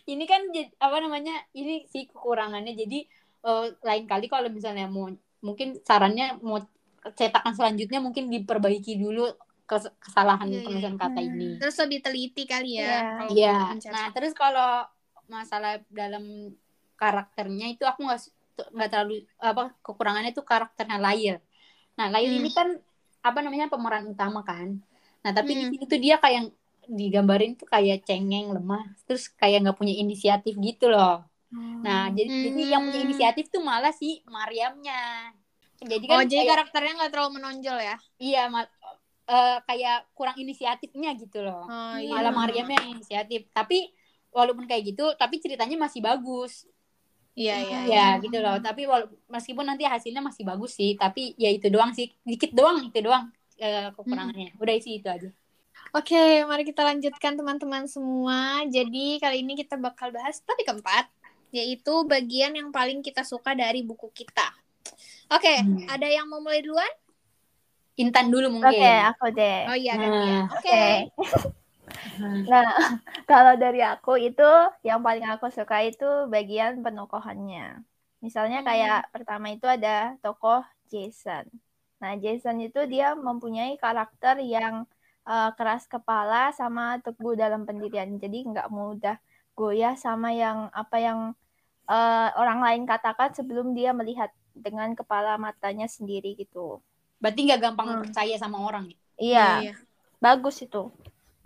[0.06, 0.42] ini kan
[0.78, 1.34] apa namanya?
[1.52, 2.76] Ini sih kekurangannya.
[2.76, 3.00] Jadi
[3.42, 6.62] eh, lain kali kalau misalnya mau mungkin sarannya mau
[7.04, 9.28] cetakan selanjutnya mungkin diperbaiki dulu
[9.64, 10.64] kes- kesalahan Iya, iya.
[10.64, 11.30] penulisan kata Hmm.
[11.34, 11.50] ini.
[11.58, 12.84] Terus lebih teliti kali ya.
[12.84, 13.00] Iya.
[13.18, 13.56] kalau Iya.
[13.74, 13.94] mencetak.
[13.96, 14.72] Nah, terus kalau
[15.26, 16.54] masalah dalam
[17.04, 18.20] karakternya itu aku nggak
[18.72, 21.36] nggak terlalu apa kekurangannya itu karakternya Lail.
[22.00, 22.40] Nah, Lail Hmm.
[22.40, 22.68] ini kan
[23.20, 24.80] apa namanya pemeran utama kan.
[25.20, 25.72] Nah, tapi di Hmm.
[25.76, 26.52] sini tuh dia kayak
[26.84, 31.24] digambarin tuh kayak cengeng, lemah, terus kayak nggak punya inisiatif gitu loh.
[31.84, 33.08] Nah, jadi, jadi yang punya Hmm.
[33.12, 35.32] inisiatif tuh malah si Mariamnya.
[35.84, 37.96] Jadi Oh, kan jadi kayak- karakternya nggak terlalu menonjol ya?
[38.16, 38.48] iya
[39.24, 42.12] eh, kayak kurang inisiatifnya gitu loh Oh, iya.
[42.12, 43.88] malah Mariamnya yang inisiatif tapi
[44.36, 46.68] walaupun kayak gitu tapi ceritanya masih bagus
[47.34, 47.78] Iya, iya.
[47.90, 51.90] ya gitu loh tapi wala- meskipun nanti hasilnya masih bagus sih tapi ya itu doang
[51.98, 55.30] sih dikit doang itu doang eh, kekurangannya udah sih itu aja
[55.94, 58.66] Oke, mari kita lanjutkan teman-teman semua.
[58.66, 61.06] Jadi kali ini kita bakal bahas topik keempat,
[61.54, 64.54] yaitu bagian yang paling kita suka dari buku kita.
[65.30, 65.86] Oke, Hmm.
[65.86, 66.90] ada yang mau mulai duluan?
[67.94, 69.70] Intan dulu Oke, mungkin aku deh.
[69.70, 70.26] Oh iya kan Nah.
[70.26, 70.38] ya.
[70.50, 70.82] Oke.
[71.14, 71.54] Oke.
[72.50, 72.64] Nah,
[73.30, 74.44] kalau dari aku itu
[74.88, 77.84] yang paling aku suka itu bagian penokohannya.
[78.24, 81.46] Misalnya kayak pertama itu ada tokoh Jason.
[82.02, 84.76] Nah, Jason itu dia mempunyai karakter yang
[85.28, 88.10] eh, keras kepala sama teguh dalam pendirian.
[88.24, 89.16] Jadi nggak mudah
[89.60, 91.20] goyah sama yang apa yang
[91.92, 94.32] eh, orang lain katakan sebelum dia melihat
[94.66, 96.80] dengan kepala matanya sendiri gitu.
[97.22, 98.02] berarti nggak gampang Hmm.
[98.02, 98.98] percaya sama orang ya?
[99.18, 99.72] Iya, Iya.
[100.24, 100.80] bagus itu.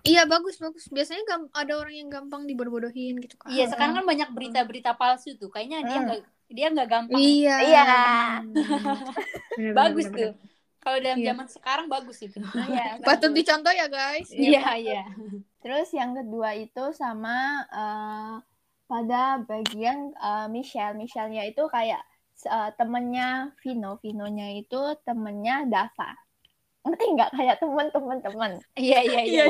[0.07, 0.87] Iya, bagus bagus.
[0.87, 3.49] Biasanya gam- ada orang yang gampang dibodoh-bodohin gitu kan.
[3.49, 6.05] iya sekarang kan banyak berita-berita palsu tuh kayaknya dia Hmm.
[6.07, 7.55] nggak dia nggak gampang Iya.
[7.61, 7.83] Iya.
[9.57, 10.31] Bener, bagus bener, tuh
[10.79, 11.27] kalau dalam Iya.
[11.29, 12.39] zaman sekarang bagus itu
[12.71, 13.01] Iya.
[13.01, 13.37] Patut bagus.
[13.37, 14.29] dicontoh ya guys.
[14.29, 15.03] iya iya
[15.59, 17.35] Terus yang kedua itu sama
[17.67, 18.35] eh,
[18.85, 20.95] pada bagian eh, Michelle.
[20.95, 21.99] Michelle-nya itu kayak
[22.39, 23.99] eh, temennya Vino.
[23.99, 26.15] Vinonya itu temennya Dava.
[26.87, 27.31] Ngerti nggak?
[27.35, 28.51] Kayak temen-temen temen.
[28.79, 29.43] iya iya iya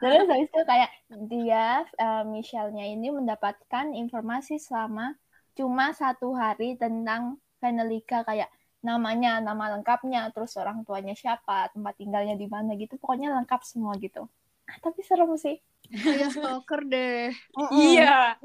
[0.00, 0.90] Terus habis itu kayak
[1.28, 5.12] dia eh, Michelle-nya ini mendapatkan informasi selama
[5.52, 8.48] cuma satu hari tentang Venelika kayak
[8.80, 12.96] namanya, nama lengkapnya, terus orang tuanya siapa, tempat tinggalnya di mana gitu.
[12.96, 14.24] Pokoknya lengkap semua gitu.
[14.64, 15.60] Ah, tapi serem sih.
[15.92, 17.34] Kayak stalker deh.
[17.74, 18.40] iya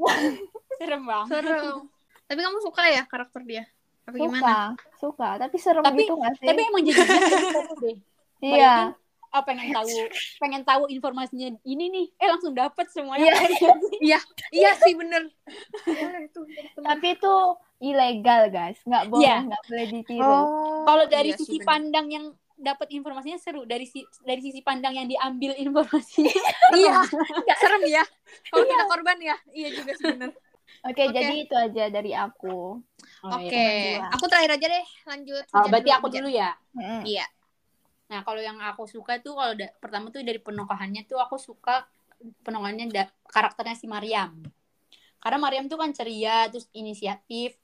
[0.81, 1.87] serem banget Serem.
[2.25, 3.63] Tapi kamu suka ya karakter dia?
[4.05, 4.55] Apa Suka, gimana?
[4.95, 5.29] suka.
[5.37, 6.45] Tapi serem Tapi- gitu nggak sih?
[6.45, 7.97] tapi emang jadi seru deh
[8.43, 8.93] iya.
[9.27, 9.89] oh pengen tahu
[10.37, 13.33] pengen tahu informasinya ini nih eh langsung dapet semuanya
[13.99, 14.19] Iya.
[14.49, 15.27] Iya sih bener.
[15.83, 16.45] Boleh tuh.
[16.77, 17.33] Tapi itu
[17.81, 18.79] ilegal, guys.
[18.81, 19.35] Nggak boleh, Iya.
[19.43, 20.23] nggak boleh ditiru.
[20.23, 20.85] Oh.
[20.85, 21.67] kalau dari iya sisi bener.
[21.67, 26.31] pandang yang dapat informasinya seru dari si dari sisi pandang yang diambil informasinya
[26.79, 27.03] Iya.
[27.57, 28.03] Serem ya.
[28.47, 29.35] Kalau kita korban ya.
[29.49, 30.15] Iya juga sih
[30.85, 31.15] Oke, Oke.
[31.17, 32.77] jadi itu aja dari aku.
[33.25, 33.49] Oh, Oke.
[33.49, 34.05] iya.
[34.05, 34.13] dua.
[34.13, 34.85] Aku terakhir aja deh.
[35.09, 35.43] Lanjut.
[35.53, 36.17] Oh, berarti dulu, aku hujan.
[36.21, 37.01] dulu ya Mm-mm.
[37.05, 37.25] Iya.
[38.05, 41.89] Nah, kalau yang aku suka tuh kalau da- pertama tuh dari penokohannya tuh aku suka
[42.45, 44.29] penokohannya da- karakternya si Mariam.
[45.17, 47.57] Karena Mariam tuh kan ceria, terus inisiatif,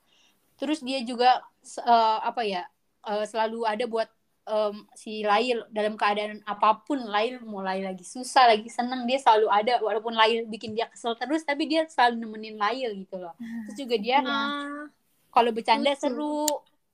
[0.58, 2.66] terus dia juga eh, apa ya
[3.06, 4.10] eh, selalu ada buat
[4.48, 9.46] em, si Lail dalam keadaan apa pun Lail mulai lagi susah lagi seneng dia selalu
[9.50, 13.34] ada walaupun Lail bikin dia kesel terus tapi dia selalu nemenin Lail gitu loh
[13.66, 14.88] terus juga dia Ah,
[15.34, 15.96] kalau bercanda Lucu.
[15.96, 16.46] seru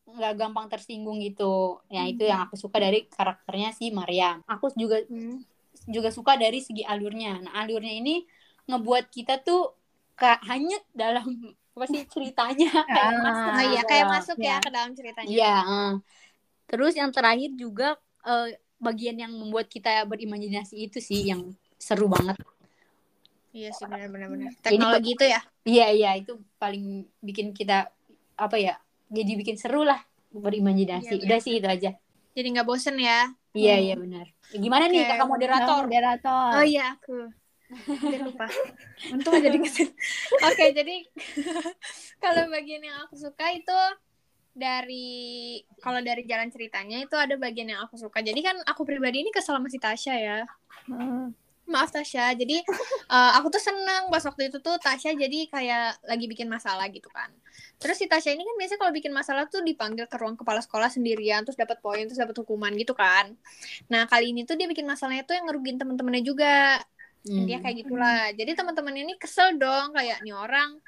[0.08, 1.44] nggak gampang tersinggung gitu
[1.92, 5.36] ya itu yang aku suka dari karakternya si Mariam aku juga hmm.
[5.88, 8.24] juga suka dari segi alurnya nah alurnya ini
[8.68, 9.60] ngebuat kita tuh
[10.18, 11.26] kayak hanyut dalam
[11.78, 14.64] apa sih ceritanya kayak Ah, masuk Oh iya, gitu kayak masuk ya Iya.
[14.64, 15.30] ke dalam ceritanya.
[15.30, 15.88] Iya, eh.
[16.68, 21.50] Terus yang terakhir juga eh, bagian yang membuat kita berimajinasi itu sih yang
[21.80, 22.38] seru banget
[23.48, 24.52] Iya sih benar-benar.
[24.60, 25.40] Jadi, Teknologi itu ya.
[25.64, 27.88] Iya iya itu paling bikin kita
[28.36, 28.76] apa ya?
[29.08, 29.98] Jadi bikin seru lah
[30.30, 31.16] berimajinasi.
[31.16, 31.90] Iya, Udah sih itu aja.
[32.36, 33.32] Jadi nggak bosen ya.
[33.56, 33.84] Iya Hmm.
[33.88, 34.26] iya benar.
[34.52, 35.10] Gimana nih Oke.
[35.10, 35.82] kakak moderator?
[35.88, 36.50] moderator.
[36.60, 37.18] Oh iya aku.
[38.28, 38.46] Lupa.
[39.12, 39.88] Untung aja dikasih.
[40.44, 40.96] Oke, jadi
[42.24, 43.78] kalau bagian yang aku suka itu
[44.58, 48.18] dari kalau dari jalan ceritanya itu ada bagian yang aku suka.
[48.20, 50.38] Jadi kan aku pribadi ini kesel sama si Tasya ya.
[50.90, 51.30] Hmm.
[51.70, 52.34] Maaf Tasya.
[52.34, 52.60] Jadi
[53.14, 57.08] eh, aku tuh seneng pas waktu itu tuh Tasya jadi kayak lagi bikin masalah gitu
[57.08, 57.30] kan.
[57.78, 60.90] Terus si Tasya ini kan biasanya kalau bikin masalah tuh dipanggil ke ruang kepala sekolah
[60.90, 63.32] sendirian terus dapat poin terus dapat hukuman gitu kan.
[63.88, 66.82] Nah, kali ini tuh dia bikin masalahnya tuh yang ngerugiin temen-temennya juga
[67.26, 67.44] Hmm.
[67.44, 70.78] dia kayak gitulah jadi teman-teman ini kesel dong kayak nih orang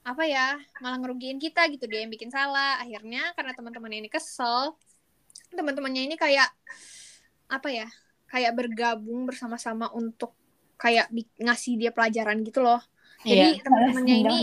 [0.00, 4.74] apa ya malah ngerugiin kita gitu dia yang bikin salah akhirnya karena teman-teman ini kesel
[5.52, 6.48] teman-temannya ini kayak
[7.46, 7.86] apa ya
[8.26, 10.32] kayak bergabung bersama-sama untuk
[10.80, 12.80] kayak ngasih dia pelajaran gitu loh
[13.20, 13.62] jadi Iya.
[13.62, 14.38] teman-temannya ini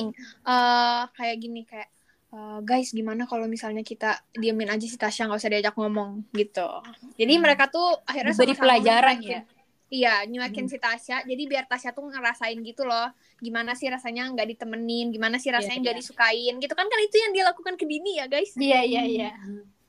[0.45, 1.89] eh kayak gini kayak
[2.27, 6.69] "Eh, guys gimana kalau misalnya kita diemin aja si Tasya nggak usah diajak ngomong gitu
[7.17, 7.41] jadi Hmm.
[7.41, 9.41] mereka tuh akhirnya sama-sama pelajaran ya.
[9.87, 10.71] Iya, nyuekin Hmm.
[10.71, 11.23] si Tasya.
[11.23, 13.07] Jadi biar Tasya tuh ngerasain gitu loh.
[13.39, 16.01] Gimana sih rasanya nggak ditemenin, gimana sih rasanya Iya, nggak iya.
[16.03, 18.51] disukain gitu kan kan itu yang dia lakukan ke Dini ya guys.
[18.59, 19.29] Iya iya iya.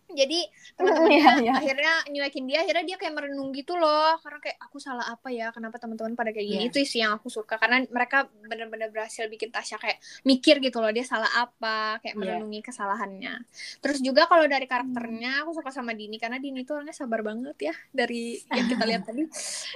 [0.08, 0.40] Jadi
[0.76, 1.52] teman-temannya Iya, iya.
[1.58, 4.16] akhirnya nyuekin dia, akhirnya dia kayak merenung gitu loh.
[4.20, 5.52] Karena kayak aku salah apa ya?
[5.52, 6.62] Kenapa teman-teman pada kayak gini?
[6.64, 6.70] Iya.
[6.72, 10.88] Itu sih yang aku suka karena mereka benar-benar berhasil bikin Tasya kayak mikir gitu loh
[10.88, 12.20] dia salah apa, kayak Iya.
[12.20, 13.34] merenungi kesalahannya.
[13.80, 17.56] Terus juga kalau dari karakternya aku suka sama Dini karena Dini tuh orangnya sabar banget
[17.60, 19.22] ya dari yang kita lihat tadi.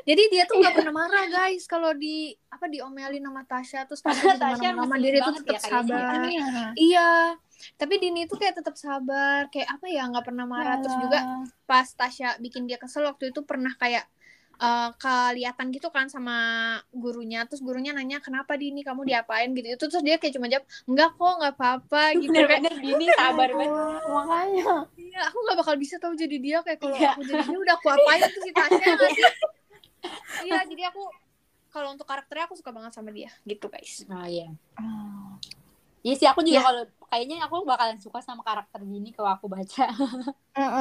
[0.05, 4.37] Jadi dia tuh nggak pernah marah guys kalau di apa diomelin sama Tasya terus Tasya
[4.37, 6.14] Tasya ngeselin dia tuh tetap ya sabar.
[6.75, 7.11] Iya.
[7.62, 10.83] Iya, tapi Dini tuh kayak tetap sabar, kayak apa ya nggak pernah marah.
[10.83, 11.18] Terus juga
[11.62, 14.03] pas Tasya bikin dia kesel waktu itu pernah kayak
[14.59, 16.37] eh, kelihatan gitu kan sama
[16.90, 17.46] gurunya.
[17.46, 19.66] Terus gurunya nanya kenapa Dini kamu diapain gitu.
[19.75, 22.31] Itu terus dia kayak cuma jawab enggak kok nggak apa-apa gitu.
[22.35, 23.70] kayak Bener-bener Dini sabar banget.
[23.70, 24.64] Aduh, makanya
[24.98, 27.11] iya aku nggak bakal bisa tahu jadi dia kayak kalau Iya.
[27.14, 28.87] aku jadi dia udah aku apain tuh si Tasya?
[30.42, 31.03] Iya jadi aku
[31.72, 34.05] kalau untuk karakternya aku suka banget sama dia gitu guys.
[34.07, 34.51] Oh iya.
[34.77, 35.38] Ah.
[36.04, 36.66] Iya sih aku juga Ya.
[36.66, 39.82] kalau kayaknya aku bakalan suka sama karakter Dini kalau aku baca.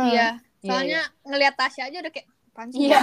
[0.06, 0.22] Iya,
[0.66, 2.82] Iya, soalnya ngelihat Tasya aja udah kayak apaan sih?
[2.82, 3.00] Iya.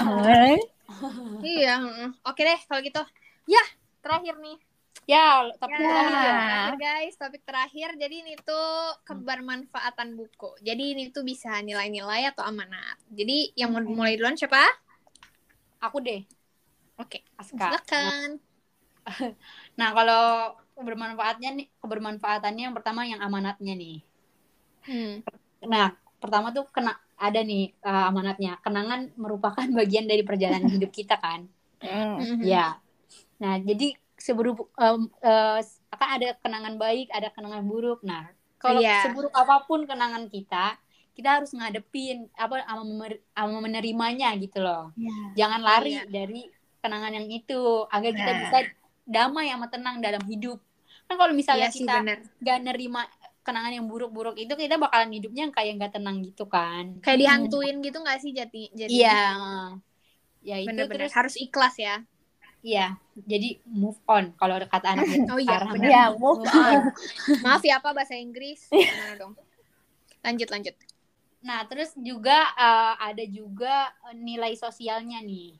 [1.46, 2.08] Iya, heeh.
[2.26, 3.00] oke deh kalau gitu.
[3.48, 3.62] Ya,
[4.04, 4.56] terakhir nih.
[5.08, 6.34] Ya, tapi Ya, terakhir ya.
[6.44, 7.88] terakhir guys, topik terakhir.
[8.02, 8.68] Jadi ini tuh
[9.08, 10.50] kebermanfaatan buku.
[10.68, 12.96] Jadi ini tuh bisa nilai-nilai atau amanat.
[13.18, 14.60] Jadi yang mau mulai duluan siapa?
[15.86, 16.20] Aku deh,
[16.98, 17.64] Oke, Aska.
[17.64, 18.30] silakan.
[19.78, 20.22] Nah, kalau
[20.78, 23.98] kebermanfaatnya nih, kebermanfaatannya yang pertama yang amanatnya nih.
[24.86, 25.26] Hmm.
[25.66, 28.62] Nah, pertama tuh kena ada nih uh, amanatnya.
[28.62, 31.50] Kenangan merupakan bagian dari perjalanan hidup kita kan.
[31.82, 32.42] mm.
[32.46, 32.78] Ya.
[33.42, 35.60] Nah, jadi seburuk em, eh,
[35.94, 38.02] akan ada kenangan baik, ada kenangan buruk.
[38.02, 38.26] Nah,
[38.58, 39.06] kalau Iya.
[39.06, 40.74] seburuk apa pun kenangan kita,
[41.14, 44.90] kita harus ngadepin apa sama menerimanya gitu loh.
[44.98, 45.46] Iya.
[45.46, 46.10] Jangan lari Iya.
[46.10, 46.42] dari
[46.82, 48.38] kenangan yang itu agar kita Nah.
[48.42, 48.58] bisa
[49.06, 50.58] damai sama tenang dalam hidup.
[51.08, 52.18] Kan kalau misalnya Iya sih kita bener.
[52.44, 53.02] gak nerima
[53.40, 56.84] kenangan yang buruk-buruk itu kita bakalan hidupnya kayak nggak tenang gitu kan.
[57.00, 58.62] Kayak dihantuin gitu gak sih jadi?
[58.76, 59.16] jadi Iya.
[60.44, 62.04] Ya itu Bener-bener terus harus ikhlas ya.
[62.58, 65.88] Iya, jadi move on kalau kata anak Oh iya, benar.
[65.88, 66.80] Ya, move on.
[67.44, 68.66] Maaf ya apa bahasa Inggris?
[68.74, 69.32] Gimana dong?
[70.26, 70.74] Lanjut lanjut.
[71.38, 75.54] Nah, terus juga eh, ada juga nilai sosialnya nih.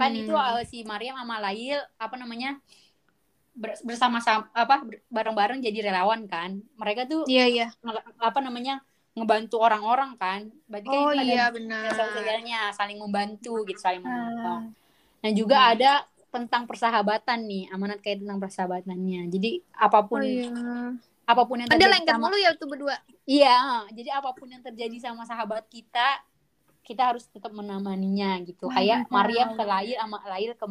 [0.00, 0.20] Kan Hmm.
[0.24, 2.56] itu eh, si Mariam sama Lail apa namanya?
[3.52, 6.60] Ber- bersama-sama apa bareng-bareng jadi relawan kan.
[6.76, 7.66] Mereka tuh Iya iya.
[8.18, 8.80] apa namanya?
[9.12, 10.48] ngebantu orang-orang kan.
[10.64, 11.84] Berarti kan Oh itu ada iya nilai benar.
[11.92, 14.72] sosialnya, saling membantu gitu, saling menolong.
[15.20, 15.72] Dan juga Hmm.
[15.76, 15.92] ada
[16.32, 19.28] tentang persahabatan nih, amanat kayak tentang persahabatannya.
[19.28, 20.48] Jadi apa pun Oh iya.
[21.28, 22.96] apa pun yang Ada terjadi lengket sama mulu ya tuh berdua.
[23.28, 23.58] Iya,
[23.92, 26.24] jadi apa pun yang terjadi sama sahabat kita,
[26.80, 28.72] kita harus tetap menemaninya gitu.
[28.72, 29.12] Kayak.
[29.12, 30.66] Mariam ke Lail sama Lail ke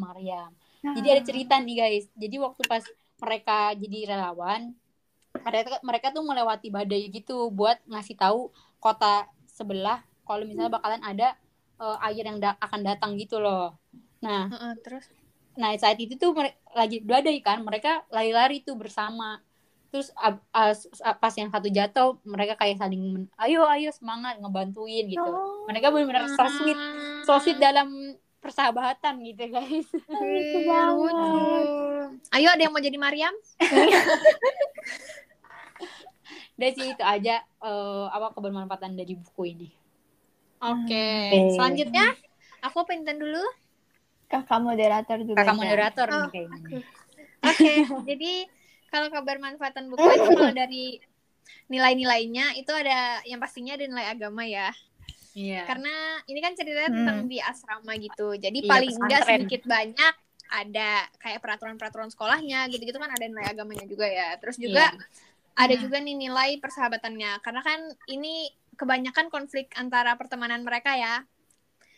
[0.83, 1.13] Jadi Ah.
[1.13, 2.05] ada cerita nih guys.
[2.13, 2.83] Jadi waktu pas
[3.17, 4.73] mereka jadi relawan,
[5.37, 11.37] mereka mereka tuh melewati badai gitu buat ngasih tahu kota sebelah kalau misalnya bakalan ada
[11.77, 13.73] eh, air yang da- akan datang gitu loh.
[14.19, 15.05] Nah, Heeh, terus
[15.51, 19.43] Nah saat itu tuh mere- lagi badai kan, mereka lari-lari tuh bersama.
[19.89, 20.87] Terus ab- as-
[21.19, 25.19] pas yang satu jatuh, mereka kayak saling, ayo ayo semangat ngebantuin gitu.
[25.21, 26.79] Oh, Mereka benar-benar so sweet,
[27.27, 29.87] so sweet dalam persahabatan gitu guys.
[30.09, 31.65] lucu banget.
[32.33, 33.33] Ayo ada yang mau jadi Mariam?
[36.57, 39.69] Udah sih itu aja eh, apa kebermanfaatan dari buku ini.
[40.61, 41.09] Oke.
[41.29, 41.53] Oke.
[41.57, 42.05] Selanjutnya
[42.65, 43.41] aku pinten dulu.
[44.29, 45.37] Kakak moderator juga.
[45.41, 45.61] Kakak Jan.
[45.61, 46.79] moderator Oh, nih kayaknya.
[47.41, 47.71] Oke,
[48.09, 48.31] jadi
[48.93, 51.01] kalau kabar manfaatan buku itu kalau dari
[51.71, 54.69] nilai-nilainya itu ada yang pastinya ada nilai agama ya.
[55.31, 55.63] Iya.
[55.63, 55.93] Karena
[56.27, 56.97] ini kan ceritanya Hmm.
[57.01, 58.35] tentang di asrama gitu.
[58.35, 60.13] Jadi Iya, paling enggak sedikit banyak
[60.51, 64.35] ada kayak peraturan-peraturan sekolahnya gitu-gitu kan ada nilai agamanya juga ya.
[64.35, 64.99] Terus juga Iya.
[65.55, 65.83] ada Hmm.
[65.83, 67.31] juga nih nilai persahabatannya.
[67.39, 71.23] Karena kan ini kebanyakan konflik antara pertemanan mereka ya.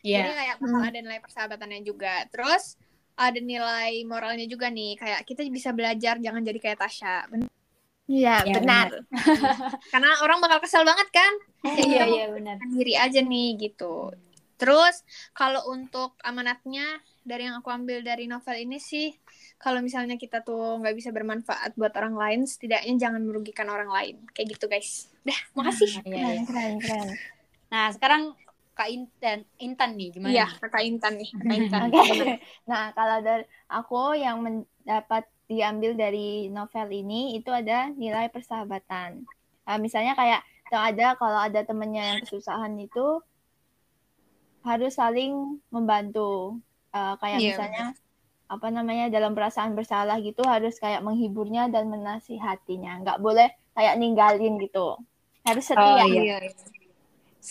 [0.05, 0.19] Iya.
[0.21, 0.89] Jadi kayak bakal Hmm.
[0.93, 2.13] ada nilai persahabatannya juga.
[2.29, 2.77] Terus
[3.13, 4.97] ada nilai moralnya juga nih.
[4.99, 7.29] Kayak kita bisa belajar jangan jadi kayak Tasya.
[7.33, 7.49] Bener.
[8.03, 8.87] Iya, Ya, benar.
[9.93, 11.33] Karena orang bakal kesel banget kan.
[11.63, 12.55] Ya, Iya, iya benar.
[12.59, 14.11] mau diri aja nih gitu.
[14.59, 16.83] Terus kalau untuk amanatnya
[17.23, 19.11] dari yang aku ambil dari novel ini sih
[19.55, 24.15] kalau misalnya kita tuh nggak bisa bermanfaat buat orang lain, setidaknya jangan merugikan orang lain.
[24.35, 25.07] Kayak gitu guys.
[25.23, 26.03] Dah, makasih.
[26.03, 26.41] Iya, Keren, iya.
[26.43, 27.07] keren, keren.
[27.71, 28.35] Nah, sekarang
[28.73, 30.33] Kak Intan, Intan nih gimana?
[30.33, 31.29] Iya, kakak Intan nih.
[31.31, 31.87] Kakak Intan.
[32.69, 39.23] Nah, kalau dari aku yang mendapat diambil dari novel ini itu ada nilai persahabatan.
[39.63, 43.19] Nah, misalnya kayak tuh ada kalau ada temennya yang kesusahan itu
[44.63, 46.59] harus saling membantu.
[46.93, 47.85] Eh, kayak Iya, misalnya
[48.47, 53.01] apa namanya dalam perasaan bersalah gitu harus kayak menghiburnya dan menasihatinya.
[53.03, 54.95] Nggak boleh kayak ninggalin gitu.
[55.43, 56.03] Harus Oh, setia.
[56.07, 56.37] iya.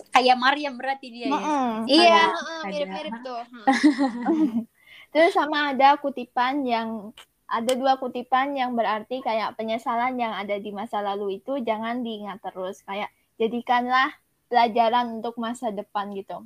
[0.09, 1.41] Kayak Maryam berarti dia ya.
[1.85, 3.43] Iya, Ada- heeh, mirip-mirip tuh.
[5.13, 7.13] Terus sama ada kutipan yang
[7.53, 12.41] ada dua kutipan yang berarti kayak penyesalan yang ada di masa lalu itu jangan diingat
[12.41, 14.09] terus kayak jadikanlah
[14.49, 16.41] pelajaran untuk masa depan gitu.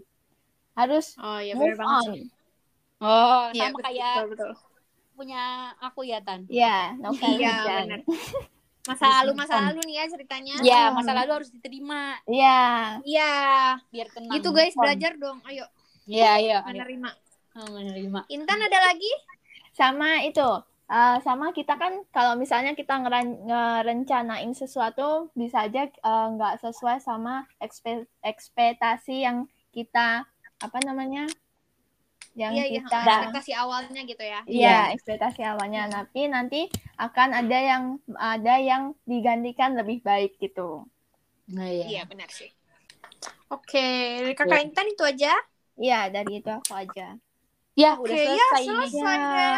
[0.75, 1.95] Harus Oh iya move benar banget.
[1.95, 2.07] on.
[2.13, 2.25] sih.
[2.97, 4.51] Oh, Iya, sama betul, kayak betul, betul.
[5.13, 5.43] punya
[5.79, 6.41] aku ya, Tan.
[6.49, 7.85] Ya, novel Iya, hujan.
[7.87, 8.01] benar.
[8.87, 10.55] Masa lalu masa lalu nih ya ceritanya.
[10.59, 10.95] Iya, Hmm.
[10.95, 12.61] masa lalu harus diterima Iya.
[13.03, 13.35] Iya.
[13.91, 14.35] biar tenang.
[14.35, 15.39] Gitu guys, belajar dong.
[15.43, 15.67] Ayo,
[16.07, 16.59] Iya, iya.
[16.63, 16.71] ayo.
[16.73, 17.11] menerima.
[17.57, 18.21] Oh, menerima.
[18.29, 19.13] Intan ada lagi?
[19.73, 20.47] Sama itu.
[20.91, 26.99] Eh, sama kita kan kalau misalnya kita ngeren- ngerencanain sesuatu bisa aja eh, nggak sesuai
[27.03, 30.25] sama ekspe- ekspektasi yang kita
[30.63, 31.27] apa namanya
[32.37, 32.81] yang Iya, iya.
[32.85, 34.41] kita Ekspektasi awalnya gitu ya.
[34.45, 35.89] Iya, ekspektasi awalnya.
[35.89, 36.61] Tapi nanti
[37.01, 40.85] akan ada yang ada yang digantikan lebih baik gitu.
[41.57, 41.87] Nah, iya.
[41.89, 42.51] Iya, benar sih.
[43.49, 43.87] Oke,
[44.21, 45.33] dari kakak Intan itu aja.
[45.81, 47.17] Iya, dari itu aku aja.
[47.77, 48.73] Ya, udah Oke, ya, selesai ini.
[48.89, 49.19] selesai.
[49.21, 49.53] Ya.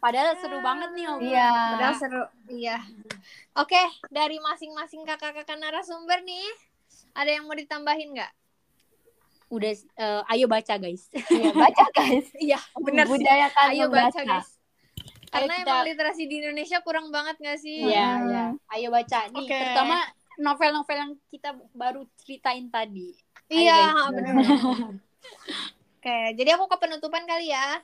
[0.00, 1.28] Padahal seru banget nih obrolan.
[1.28, 1.50] Iya.
[1.70, 2.22] Padahal seru.
[2.48, 2.76] Iya.
[3.54, 6.48] Oke, dari masing-masing kakak-kakak narasumber nih,
[7.12, 8.32] ada yang mau ditambahin nggak?
[9.48, 11.12] Udah eh, ayo baca, guys.
[11.28, 12.26] Iya, baca guys.
[12.46, 13.12] Iya, benar sih.
[13.12, 14.08] Budayakan Ayo membaca.
[14.08, 14.48] baca, guys.
[15.28, 17.84] Karena kita- emang literasi di Indonesia kurang banget nggak sih?
[17.84, 18.26] Iya, Hmm.
[18.26, 18.44] iya.
[18.70, 19.52] Ayo baca nih, Oke.
[19.52, 19.96] terutama
[20.38, 23.12] novel-novel yang kita baru ceritain tadi.
[23.46, 24.34] Ayo, Iya, benar.
[26.00, 27.76] Oke, jadi aku ke penutupan kali ya.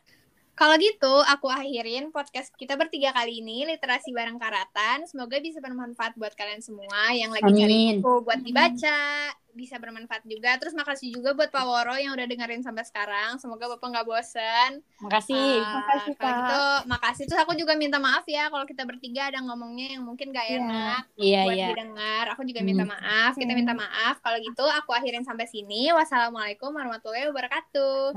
[0.56, 5.04] Kalau gitu, aku akhirin podcast kita bertiga kali ini, Literasi Bareng Karatan.
[5.04, 7.60] Semoga bisa bermanfaat buat kalian semua yang lagi cari
[7.92, 8.00] Amin.
[8.00, 9.04] buku buat dibaca.
[9.52, 10.56] Bisa bermanfaat juga.
[10.56, 13.36] Terus makasih juga buat Pak Woro yang udah dengerin sampai sekarang.
[13.36, 14.80] Semoga Bapak nggak bosen.
[14.98, 15.60] Makasih.
[15.60, 16.36] Ah, Makasih, kalau Pak.
[16.40, 17.24] gitu, makasih.
[17.26, 20.56] Terus aku juga minta maaf ya kalau kita bertiga ada ngomongnya yang mungkin gak Iya.
[20.58, 21.66] enak Iya, buat iya.
[21.68, 22.24] didengar.
[22.32, 22.92] Aku juga minta Hmm.
[22.92, 23.32] maaf.
[23.34, 23.60] Kita Hmm.
[23.60, 24.16] minta maaf.
[24.20, 25.88] Kalau gitu, aku akhirin sampai sini.
[25.90, 28.16] Wassalamualaikum warahmatullahi wabarakatuh.